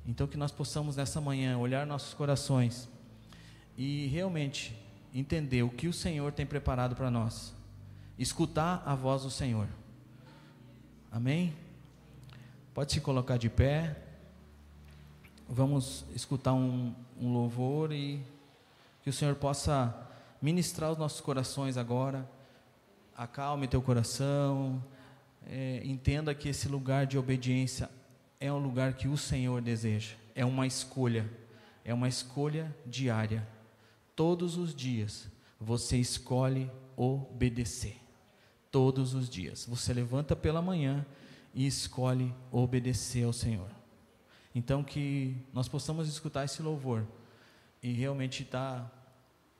Então, 0.06 0.26
que 0.26 0.36
nós 0.36 0.52
possamos 0.52 0.96
nessa 0.96 1.20
manhã 1.20 1.56
olhar 1.56 1.86
nossos 1.86 2.12
corações 2.12 2.88
e 3.76 4.06
realmente 4.08 4.76
entender 5.14 5.62
o 5.62 5.70
que 5.70 5.88
o 5.88 5.92
Senhor 5.92 6.32
tem 6.32 6.44
preparado 6.44 6.96
para 6.96 7.10
nós, 7.10 7.54
escutar 8.18 8.82
a 8.84 8.94
voz 8.94 9.22
do 9.22 9.30
Senhor. 9.30 9.68
Amém? 11.10 11.54
Pode 12.74 12.92
se 12.92 13.00
colocar 13.00 13.36
de 13.36 13.48
pé. 13.48 13.96
Vamos 15.48 16.04
escutar 16.14 16.52
um, 16.52 16.92
um 17.20 17.32
louvor 17.32 17.92
e 17.92 18.20
que 19.02 19.10
o 19.10 19.12
Senhor 19.12 19.36
possa 19.36 19.94
ministrar 20.44 20.92
os 20.92 20.98
nossos 20.98 21.22
corações 21.22 21.78
agora. 21.78 22.30
Acalme 23.16 23.66
teu 23.66 23.80
coração. 23.80 24.84
É, 25.46 25.80
entenda 25.82 26.34
que 26.34 26.50
esse 26.50 26.68
lugar 26.68 27.06
de 27.06 27.16
obediência 27.16 27.88
é 28.38 28.52
um 28.52 28.58
lugar 28.58 28.92
que 28.92 29.08
o 29.08 29.16
Senhor 29.16 29.62
deseja. 29.62 30.16
É 30.34 30.44
uma 30.44 30.66
escolha. 30.66 31.26
É 31.82 31.94
uma 31.94 32.08
escolha 32.08 32.76
diária. 32.84 33.48
Todos 34.14 34.58
os 34.58 34.74
dias 34.74 35.26
você 35.58 35.96
escolhe 35.96 36.70
obedecer. 36.94 37.96
Todos 38.70 39.14
os 39.14 39.30
dias. 39.30 39.64
Você 39.66 39.94
levanta 39.94 40.36
pela 40.36 40.60
manhã 40.60 41.06
e 41.54 41.66
escolhe 41.66 42.34
obedecer 42.52 43.24
ao 43.24 43.32
Senhor. 43.32 43.70
Então 44.54 44.84
que 44.84 45.38
nós 45.54 45.68
possamos 45.68 46.06
escutar 46.06 46.44
esse 46.44 46.60
louvor 46.60 47.06
e 47.82 47.94
realmente 47.94 48.42
estar 48.42 48.80
tá, 48.82 49.03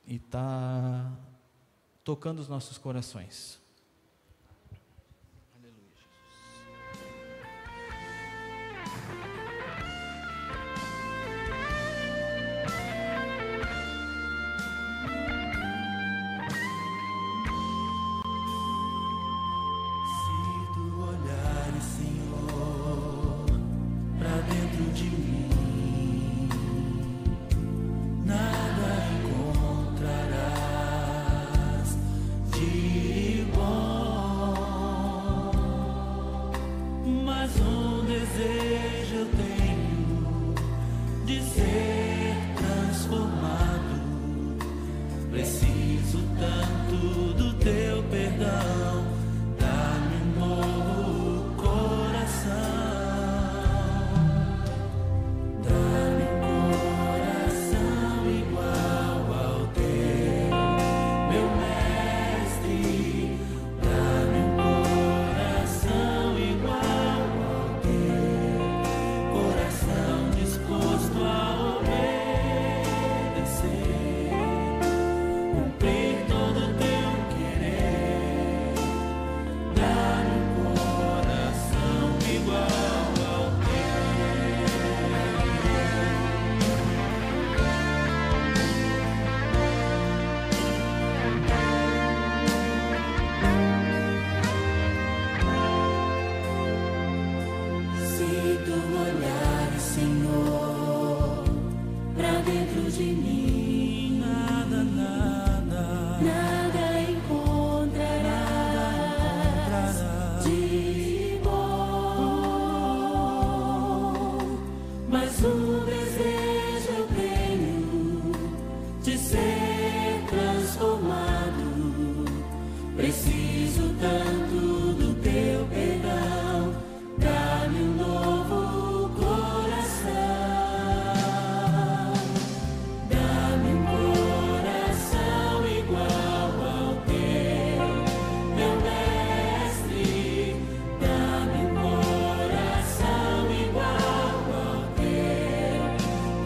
e 0.07 0.19
tá 0.19 1.11
tocando 2.03 2.39
os 2.39 2.47
nossos 2.47 2.77
corações. 2.77 3.59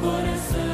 coração. 0.09 0.68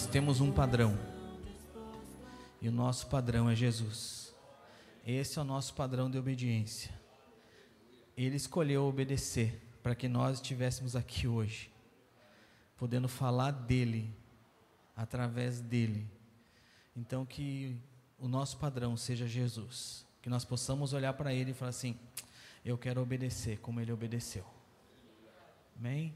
Nós 0.00 0.08
temos 0.08 0.40
um 0.40 0.50
padrão. 0.50 0.98
E 2.58 2.70
o 2.70 2.72
nosso 2.72 3.06
padrão 3.08 3.50
é 3.50 3.54
Jesus. 3.54 4.34
Esse 5.06 5.38
é 5.38 5.42
o 5.42 5.44
nosso 5.44 5.74
padrão 5.74 6.10
de 6.10 6.16
obediência. 6.16 6.90
Ele 8.16 8.34
escolheu 8.34 8.86
obedecer 8.86 9.60
para 9.82 9.94
que 9.94 10.08
nós 10.08 10.36
estivéssemos 10.36 10.96
aqui 10.96 11.28
hoje, 11.28 11.70
podendo 12.78 13.08
falar 13.08 13.50
dele, 13.50 14.10
através 14.96 15.60
dele. 15.60 16.08
Então, 16.96 17.26
que 17.26 17.76
o 18.18 18.26
nosso 18.26 18.56
padrão 18.56 18.96
seja 18.96 19.28
Jesus. 19.28 20.06
Que 20.22 20.30
nós 20.30 20.46
possamos 20.46 20.94
olhar 20.94 21.12
para 21.12 21.34
ele 21.34 21.50
e 21.50 21.54
falar 21.54 21.68
assim: 21.68 21.94
eu 22.64 22.78
quero 22.78 23.02
obedecer 23.02 23.58
como 23.58 23.82
ele 23.82 23.92
obedeceu. 23.92 24.46
Amém? 25.78 26.14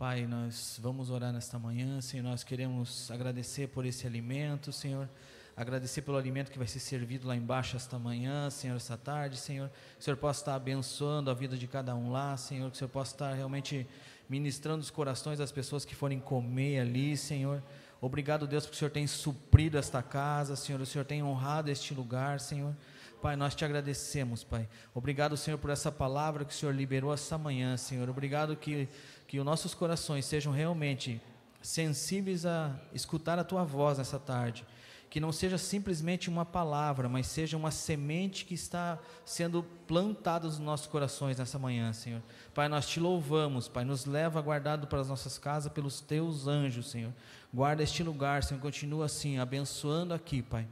Pai, 0.00 0.26
nós 0.26 0.80
vamos 0.82 1.10
orar 1.10 1.30
nesta 1.30 1.58
manhã, 1.58 2.00
Senhor. 2.00 2.22
Nós 2.22 2.42
queremos 2.42 3.10
agradecer 3.10 3.68
por 3.68 3.84
esse 3.84 4.06
alimento, 4.06 4.72
Senhor. 4.72 5.06
Agradecer 5.54 6.00
pelo 6.00 6.16
alimento 6.16 6.50
que 6.50 6.56
vai 6.56 6.66
ser 6.66 6.80
servido 6.80 7.28
lá 7.28 7.36
embaixo 7.36 7.76
esta 7.76 7.98
manhã, 7.98 8.48
Senhor, 8.48 8.76
esta 8.76 8.96
tarde, 8.96 9.36
Senhor. 9.36 9.68
Que 9.68 10.00
o 10.00 10.02
Senhor 10.02 10.16
possa 10.16 10.40
estar 10.40 10.54
abençoando 10.54 11.30
a 11.30 11.34
vida 11.34 11.54
de 11.54 11.66
cada 11.66 11.94
um 11.94 12.10
lá, 12.10 12.34
Senhor. 12.38 12.70
Que 12.70 12.76
o 12.76 12.78
Senhor 12.78 12.88
possa 12.88 13.12
estar 13.12 13.34
realmente 13.34 13.86
ministrando 14.26 14.80
os 14.80 14.88
corações 14.88 15.38
das 15.38 15.52
pessoas 15.52 15.84
que 15.84 15.94
forem 15.94 16.18
comer 16.18 16.80
ali, 16.80 17.14
Senhor. 17.14 17.62
Obrigado, 18.00 18.46
Deus, 18.46 18.64
porque 18.64 18.76
o 18.76 18.78
Senhor 18.78 18.90
tem 18.90 19.06
suprido 19.06 19.76
esta 19.76 20.02
casa, 20.02 20.56
Senhor. 20.56 20.80
O 20.80 20.86
Senhor 20.86 21.04
tem 21.04 21.22
honrado 21.22 21.70
este 21.70 21.92
lugar, 21.92 22.40
Senhor. 22.40 22.74
Pai, 23.20 23.36
nós 23.36 23.54
te 23.54 23.64
agradecemos, 23.64 24.42
Pai. 24.42 24.66
Obrigado, 24.94 25.36
Senhor, 25.36 25.58
por 25.58 25.70
essa 25.70 25.92
palavra 25.92 26.44
que 26.44 26.52
o 26.52 26.56
Senhor 26.56 26.74
liberou 26.74 27.12
esta 27.12 27.36
manhã, 27.36 27.76
Senhor. 27.76 28.08
Obrigado 28.08 28.56
que, 28.56 28.88
que 29.26 29.38
os 29.38 29.44
nossos 29.44 29.74
corações 29.74 30.24
sejam 30.24 30.52
realmente 30.52 31.20
sensíveis 31.60 32.46
a 32.46 32.74
escutar 32.94 33.38
a 33.38 33.44
tua 33.44 33.62
voz 33.62 33.98
nessa 33.98 34.18
tarde. 34.18 34.64
Que 35.10 35.20
não 35.20 35.32
seja 35.32 35.58
simplesmente 35.58 36.30
uma 36.30 36.46
palavra, 36.46 37.08
mas 37.08 37.26
seja 37.26 37.56
uma 37.56 37.70
semente 37.70 38.44
que 38.44 38.54
está 38.54 38.98
sendo 39.24 39.64
plantada 39.86 40.46
nos 40.46 40.58
nossos 40.58 40.86
corações 40.86 41.36
nessa 41.36 41.58
manhã, 41.58 41.92
Senhor. 41.92 42.22
Pai, 42.54 42.68
nós 42.68 42.88
te 42.88 43.00
louvamos, 43.00 43.68
Pai. 43.68 43.84
Nos 43.84 44.06
leva 44.06 44.40
guardado 44.40 44.86
para 44.86 45.00
as 45.00 45.08
nossas 45.08 45.36
casas 45.36 45.70
pelos 45.72 46.00
teus 46.00 46.46
anjos, 46.46 46.90
Senhor. 46.90 47.12
Guarda 47.52 47.82
este 47.82 48.02
lugar, 48.02 48.44
Senhor. 48.44 48.60
Continua 48.60 49.06
assim, 49.06 49.38
abençoando 49.38 50.14
aqui, 50.14 50.40
Pai. 50.40 50.66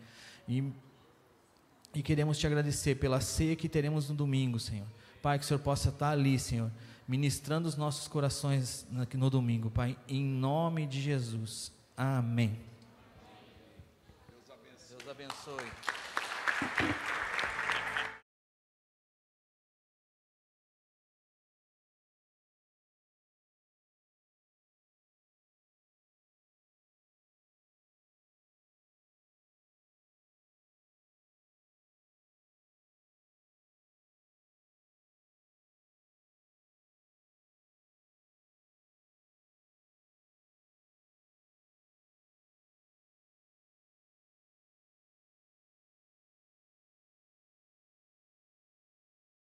E 0.47 0.73
e 1.95 2.03
queremos 2.03 2.39
te 2.39 2.47
agradecer 2.47 2.97
pela 2.97 3.21
ceia 3.21 3.57
que 3.57 3.69
teremos 3.69 4.09
no 4.09 4.15
domingo, 4.15 4.59
Senhor. 4.59 4.87
Pai, 5.23 5.39
que 5.39 5.45
o 5.45 5.49
Senhor 5.49 5.61
possa 5.61 5.89
estar 5.89 6.11
ali, 6.11 6.39
Senhor, 6.39 6.71
ministrando 7.07 7.69
os 7.69 7.77
nossos 7.77 8.07
corações 8.07 8.87
no 8.91 9.31
domingo, 9.31 9.71
Pai, 9.71 9.97
em 10.07 10.25
nome 10.25 10.87
de 10.87 11.01
Jesus. 11.01 11.73
Amém. 11.97 12.59
Deus 14.29 14.51
abençoe. 14.51 14.99
Deus 14.99 15.11
abençoe. 15.11 17.08